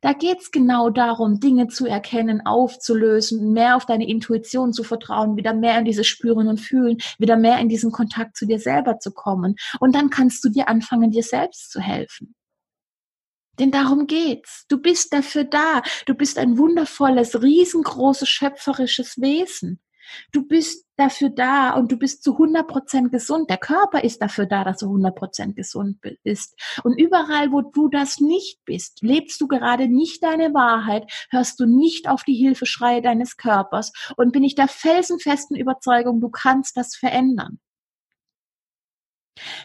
[0.00, 5.54] Da geht's genau darum, Dinge zu erkennen, aufzulösen, mehr auf deine Intuition zu vertrauen, wieder
[5.54, 9.12] mehr in dieses Spüren und Fühlen, wieder mehr in diesen Kontakt zu dir selber zu
[9.12, 9.56] kommen.
[9.80, 12.34] Und dann kannst du dir anfangen, dir selbst zu helfen.
[13.58, 14.64] Denn darum geht's.
[14.68, 15.82] Du bist dafür da.
[16.06, 19.80] Du bist ein wundervolles, riesengroßes, schöpferisches Wesen.
[20.32, 23.50] Du bist dafür da und du bist zu 100% gesund.
[23.50, 26.58] Der Körper ist dafür da, dass du 100% gesund bist.
[26.84, 31.66] Und überall, wo du das nicht bist, lebst du gerade nicht deine Wahrheit, hörst du
[31.66, 36.94] nicht auf die Hilfeschreie deines Körpers und bin ich der felsenfesten Überzeugung, du kannst das
[36.96, 37.58] verändern.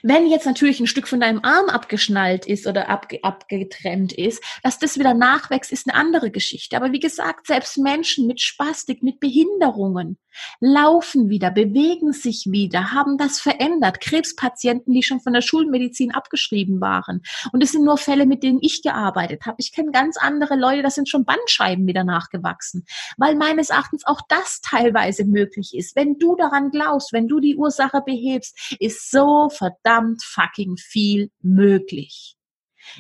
[0.02, 4.80] Wenn jetzt natürlich ein Stück von deinem Arm abgeschnallt ist oder abge abgetrennt ist, dass
[4.80, 6.78] das wieder nachwächst, ist eine andere Geschichte.
[6.78, 10.18] Aber wie gesagt, selbst Menschen mit Spastik, mit Behinderungen
[10.60, 14.02] laufen wieder, bewegen sich wieder, haben das verändert.
[14.02, 17.22] Krebspatienten, die schon von der Schulmedizin abgeschrieben waren.
[17.52, 19.58] Und es sind nur Fälle, mit denen ich gearbeitet habe.
[19.60, 22.86] Ich kenne ganz andere Leute, das sind schon Bandscheiben wieder nachgewachsen.
[23.18, 25.96] Weil meines Erachtens auch das teilweise möglich ist.
[25.96, 32.37] Wenn du daran glaubst, wenn du die Ursache behebst, ist so verdammt fucking viel möglich.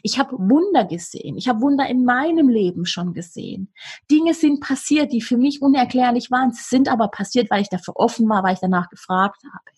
[0.03, 1.37] Ich habe Wunder gesehen.
[1.37, 3.73] Ich habe Wunder in meinem Leben schon gesehen.
[4.09, 6.51] Dinge sind passiert, die für mich unerklärlich waren.
[6.51, 9.77] Sie sind aber passiert, weil ich dafür offen war, weil ich danach gefragt habe.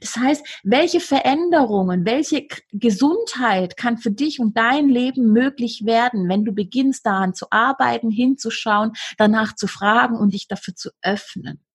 [0.00, 6.44] Das heißt, welche Veränderungen, welche Gesundheit kann für dich und dein Leben möglich werden, wenn
[6.44, 11.65] du beginnst daran zu arbeiten, hinzuschauen, danach zu fragen und dich dafür zu öffnen?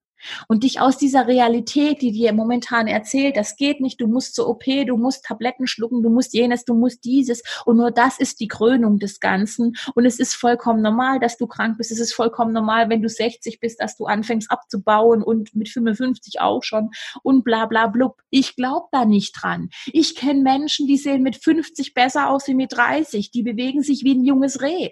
[0.47, 4.47] Und dich aus dieser Realität, die dir momentan erzählt, das geht nicht, du musst zur
[4.47, 8.39] OP, du musst Tabletten schlucken, du musst jenes, du musst dieses und nur das ist
[8.39, 12.13] die Krönung des Ganzen und es ist vollkommen normal, dass du krank bist, es ist
[12.13, 16.89] vollkommen normal, wenn du 60 bist, dass du anfängst abzubauen und mit 55 auch schon
[17.23, 18.21] und bla bla blub.
[18.29, 19.69] Ich glaube da nicht dran.
[19.87, 24.03] Ich kenne Menschen, die sehen mit 50 besser aus wie mit 30, die bewegen sich
[24.03, 24.91] wie ein junges Reh.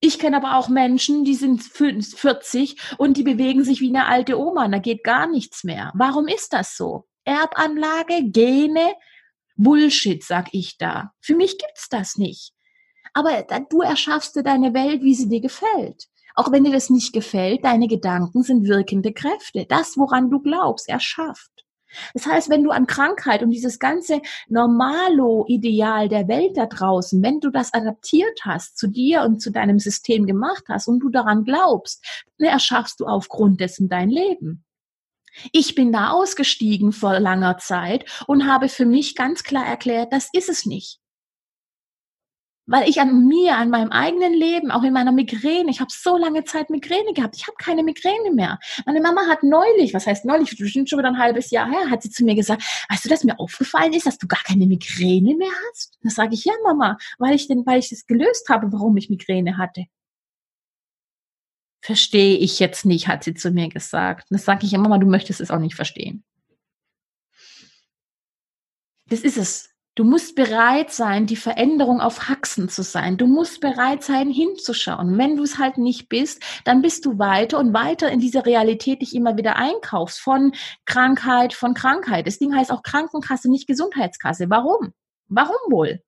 [0.00, 4.38] Ich kenne aber auch Menschen, die sind 40 und die bewegen sich wie eine alte
[4.38, 5.92] Oma, da geht gar nichts mehr.
[5.94, 7.06] Warum ist das so?
[7.24, 8.94] Erbanlage, Gene,
[9.56, 11.12] Bullshit, sag ich da.
[11.20, 12.54] Für mich gibt's das nicht.
[13.12, 16.06] Aber du erschaffst dir deine Welt, wie sie dir gefällt.
[16.34, 19.66] Auch wenn dir das nicht gefällt, deine Gedanken sind wirkende Kräfte.
[19.68, 21.66] Das, woran du glaubst, erschafft.
[22.14, 27.40] Das heißt, wenn du an Krankheit und dieses ganze Normalo-Ideal der Welt da draußen, wenn
[27.40, 31.44] du das adaptiert hast, zu dir und zu deinem System gemacht hast und du daran
[31.44, 32.04] glaubst,
[32.38, 34.64] dann erschaffst du aufgrund dessen dein Leben.
[35.52, 40.28] Ich bin da ausgestiegen vor langer Zeit und habe für mich ganz klar erklärt, das
[40.32, 40.99] ist es nicht
[42.70, 46.16] weil ich an mir, an meinem eigenen Leben, auch in meiner Migräne, ich habe so
[46.16, 48.60] lange Zeit Migräne gehabt, ich habe keine Migräne mehr.
[48.86, 52.02] Meine Mama hat neulich, was heißt neulich, bestimmt schon wieder ein halbes Jahr her, hat
[52.02, 55.34] sie zu mir gesagt, weißt du, dass mir aufgefallen ist, dass du gar keine Migräne
[55.34, 55.98] mehr hast?
[56.02, 59.10] Da sage ich, ja Mama, weil ich denn, weil ich das gelöst habe, warum ich
[59.10, 59.86] Migräne hatte.
[61.82, 64.28] Verstehe ich jetzt nicht, hat sie zu mir gesagt.
[64.30, 66.22] Das sage ich ja, Mama, du möchtest es auch nicht verstehen.
[69.08, 69.69] Das ist es.
[70.00, 73.18] Du musst bereit sein, die Veränderung auf Haxen zu sein.
[73.18, 75.18] Du musst bereit sein, hinzuschauen.
[75.18, 79.02] Wenn du es halt nicht bist, dann bist du weiter und weiter in diese Realität
[79.02, 80.52] dich immer wieder einkaufst von
[80.86, 82.26] Krankheit, von Krankheit.
[82.26, 84.48] Das Ding heißt auch Krankenkasse, nicht Gesundheitskasse.
[84.48, 84.94] Warum?
[85.28, 86.00] Warum wohl?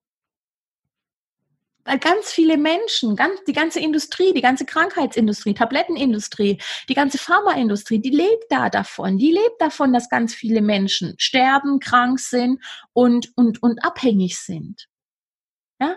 [1.85, 8.01] Weil ganz viele Menschen, ganz, die ganze Industrie, die ganze Krankheitsindustrie, Tablettenindustrie, die ganze Pharmaindustrie,
[8.01, 9.19] die lebt da davon.
[9.19, 12.63] Die lebt davon, dass ganz viele Menschen sterben, krank sind
[12.93, 14.89] und, und, und abhängig sind.
[15.81, 15.97] Ja?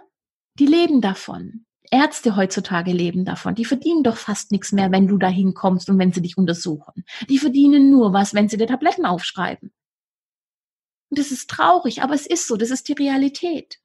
[0.59, 1.65] Die leben davon.
[1.91, 3.53] Ärzte heutzutage leben davon.
[3.53, 7.05] Die verdienen doch fast nichts mehr, wenn du dahin kommst und wenn sie dich untersuchen.
[7.29, 9.71] Die verdienen nur was, wenn sie dir Tabletten aufschreiben.
[11.09, 13.79] Und das ist traurig, aber es ist so, das ist die Realität.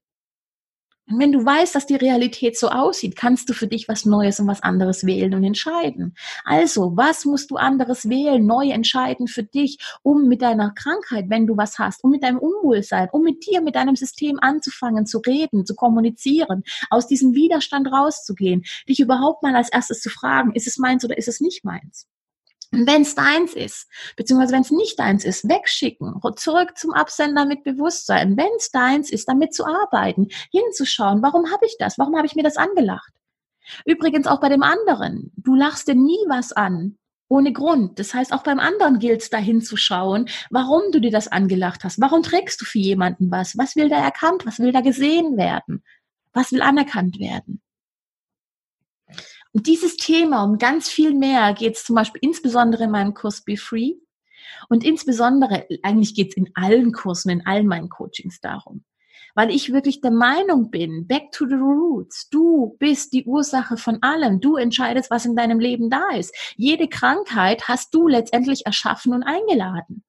[1.11, 4.39] Und wenn du weißt, dass die Realität so aussieht, kannst du für dich was Neues
[4.39, 6.15] und was anderes wählen und entscheiden.
[6.45, 11.49] Also, was musst du anderes wählen, neu entscheiden für dich, um mit deiner Krankheit, wenn
[11.49, 15.19] du was hast, um mit deinem Unwohlsein, um mit dir, mit deinem System anzufangen, zu
[15.19, 20.69] reden, zu kommunizieren, aus diesem Widerstand rauszugehen, dich überhaupt mal als erstes zu fragen, ist
[20.69, 22.07] es meins oder ist es nicht meins?
[22.73, 27.65] Wenn es deins ist, beziehungsweise wenn es nicht deins ist, wegschicken, zurück zum Absender mit
[27.65, 28.37] Bewusstsein.
[28.37, 31.99] Wenn es deins ist, damit zu arbeiten, hinzuschauen, warum habe ich das?
[31.99, 33.13] Warum habe ich mir das angelacht?
[33.85, 35.33] Übrigens auch bei dem anderen.
[35.37, 36.97] Du lachst dir nie was an,
[37.29, 37.99] ohne Grund.
[37.99, 42.01] Das heißt, auch beim anderen gilt es, da hinzuschauen, warum du dir das angelacht hast.
[42.01, 43.59] Warum trägst du für jemanden was?
[43.59, 44.47] Was will da erkannt?
[44.47, 45.83] Was will da gesehen werden?
[46.33, 47.61] Was will anerkannt werden?
[49.53, 53.43] Und dieses Thema um ganz viel mehr geht es zum Beispiel insbesondere in meinem Kurs
[53.43, 53.95] Be Free.
[54.69, 58.85] Und insbesondere, eigentlich geht es in allen Kursen, in allen meinen Coachings darum.
[59.35, 62.29] Weil ich wirklich der Meinung bin, back to the roots.
[62.31, 64.41] Du bist die Ursache von allem.
[64.41, 66.35] Du entscheidest, was in deinem Leben da ist.
[66.57, 70.05] Jede Krankheit hast du letztendlich erschaffen und eingeladen.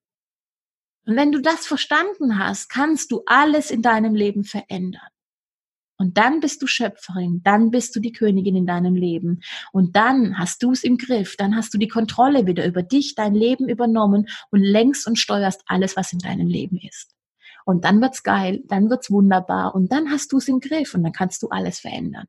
[1.06, 5.11] Und wenn du das verstanden hast, kannst du alles in deinem Leben verändern.
[6.02, 9.42] Und dann bist du Schöpferin, dann bist du die Königin in deinem Leben.
[9.72, 13.14] Und dann hast du es im Griff, dann hast du die Kontrolle wieder über dich,
[13.14, 17.14] dein Leben übernommen und lenkst und steuerst alles, was in deinem Leben ist.
[17.66, 21.04] Und dann wird's geil, dann wird's wunderbar und dann hast du es im Griff und
[21.04, 22.26] dann kannst du alles verändern.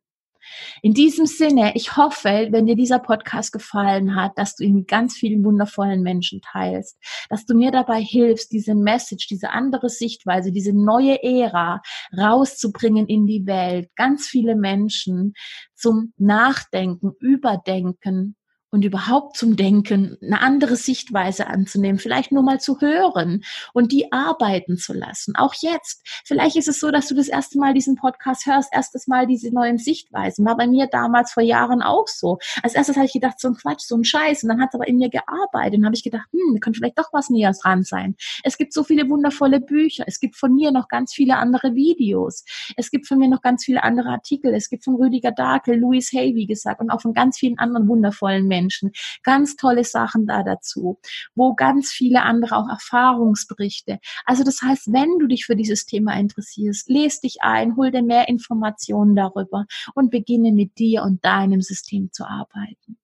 [0.82, 4.88] In diesem Sinne, ich hoffe, wenn dir dieser Podcast gefallen hat, dass du ihn mit
[4.88, 6.98] ganz vielen wundervollen Menschen teilst,
[7.28, 11.82] dass du mir dabei hilfst, diese Message, diese andere Sichtweise, diese neue Ära
[12.16, 15.34] rauszubringen in die Welt, ganz viele Menschen
[15.74, 18.36] zum Nachdenken, Überdenken
[18.72, 23.44] und überhaupt zum Denken, eine andere Sichtweise anzunehmen, vielleicht nur mal zu hören
[23.74, 25.36] und die arbeiten zu lassen.
[25.36, 26.02] Auch jetzt.
[26.24, 29.52] Vielleicht ist es so, dass du das erste Mal diesen Podcast hörst, erstes Mal diese
[29.52, 30.46] neuen Sichtweisen.
[30.46, 32.38] War bei mir damals vor Jahren auch so.
[32.62, 34.42] Als erstes habe ich gedacht, so ein Quatsch, so ein Scheiß.
[34.42, 35.78] Und dann hat es aber in mir gearbeitet.
[35.78, 38.16] Und habe ich gedacht, hm, da könnte vielleicht doch was näher dran sein.
[38.42, 40.04] Es gibt so viele wundervolle Bücher.
[40.06, 42.44] Es gibt von mir noch ganz viele andere Videos.
[42.78, 44.54] Es gibt von mir noch ganz viele andere Artikel.
[44.54, 47.86] Es gibt von Rüdiger Dakel, Louis Hay, wie gesagt, und auch von ganz vielen anderen
[47.86, 48.61] wundervollen Menschen.
[48.62, 48.92] Menschen.
[49.22, 50.98] Ganz tolle Sachen da dazu,
[51.34, 53.98] wo ganz viele andere auch Erfahrungsberichte.
[54.24, 58.02] Also das heißt, wenn du dich für dieses Thema interessierst, lest dich ein, hol dir
[58.02, 63.01] mehr Informationen darüber und beginne mit dir und deinem System zu arbeiten.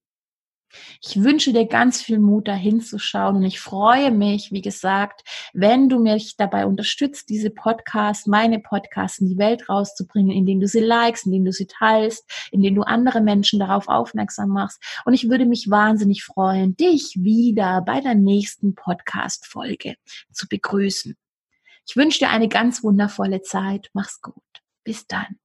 [1.03, 5.89] Ich wünsche dir ganz viel Mut, da hinzuschauen und ich freue mich, wie gesagt, wenn
[5.89, 10.81] du mich dabei unterstützt, diese Podcasts, meine Podcasts in die Welt rauszubringen, indem du sie
[10.81, 14.83] likest, indem du sie teilst, indem du andere Menschen darauf aufmerksam machst.
[15.05, 19.95] Und ich würde mich wahnsinnig freuen, dich wieder bei der nächsten Podcast-Folge
[20.33, 21.17] zu begrüßen.
[21.89, 23.89] Ich wünsche dir eine ganz wundervolle Zeit.
[23.95, 24.35] Mach's gut.
[24.85, 25.39] Bis dann.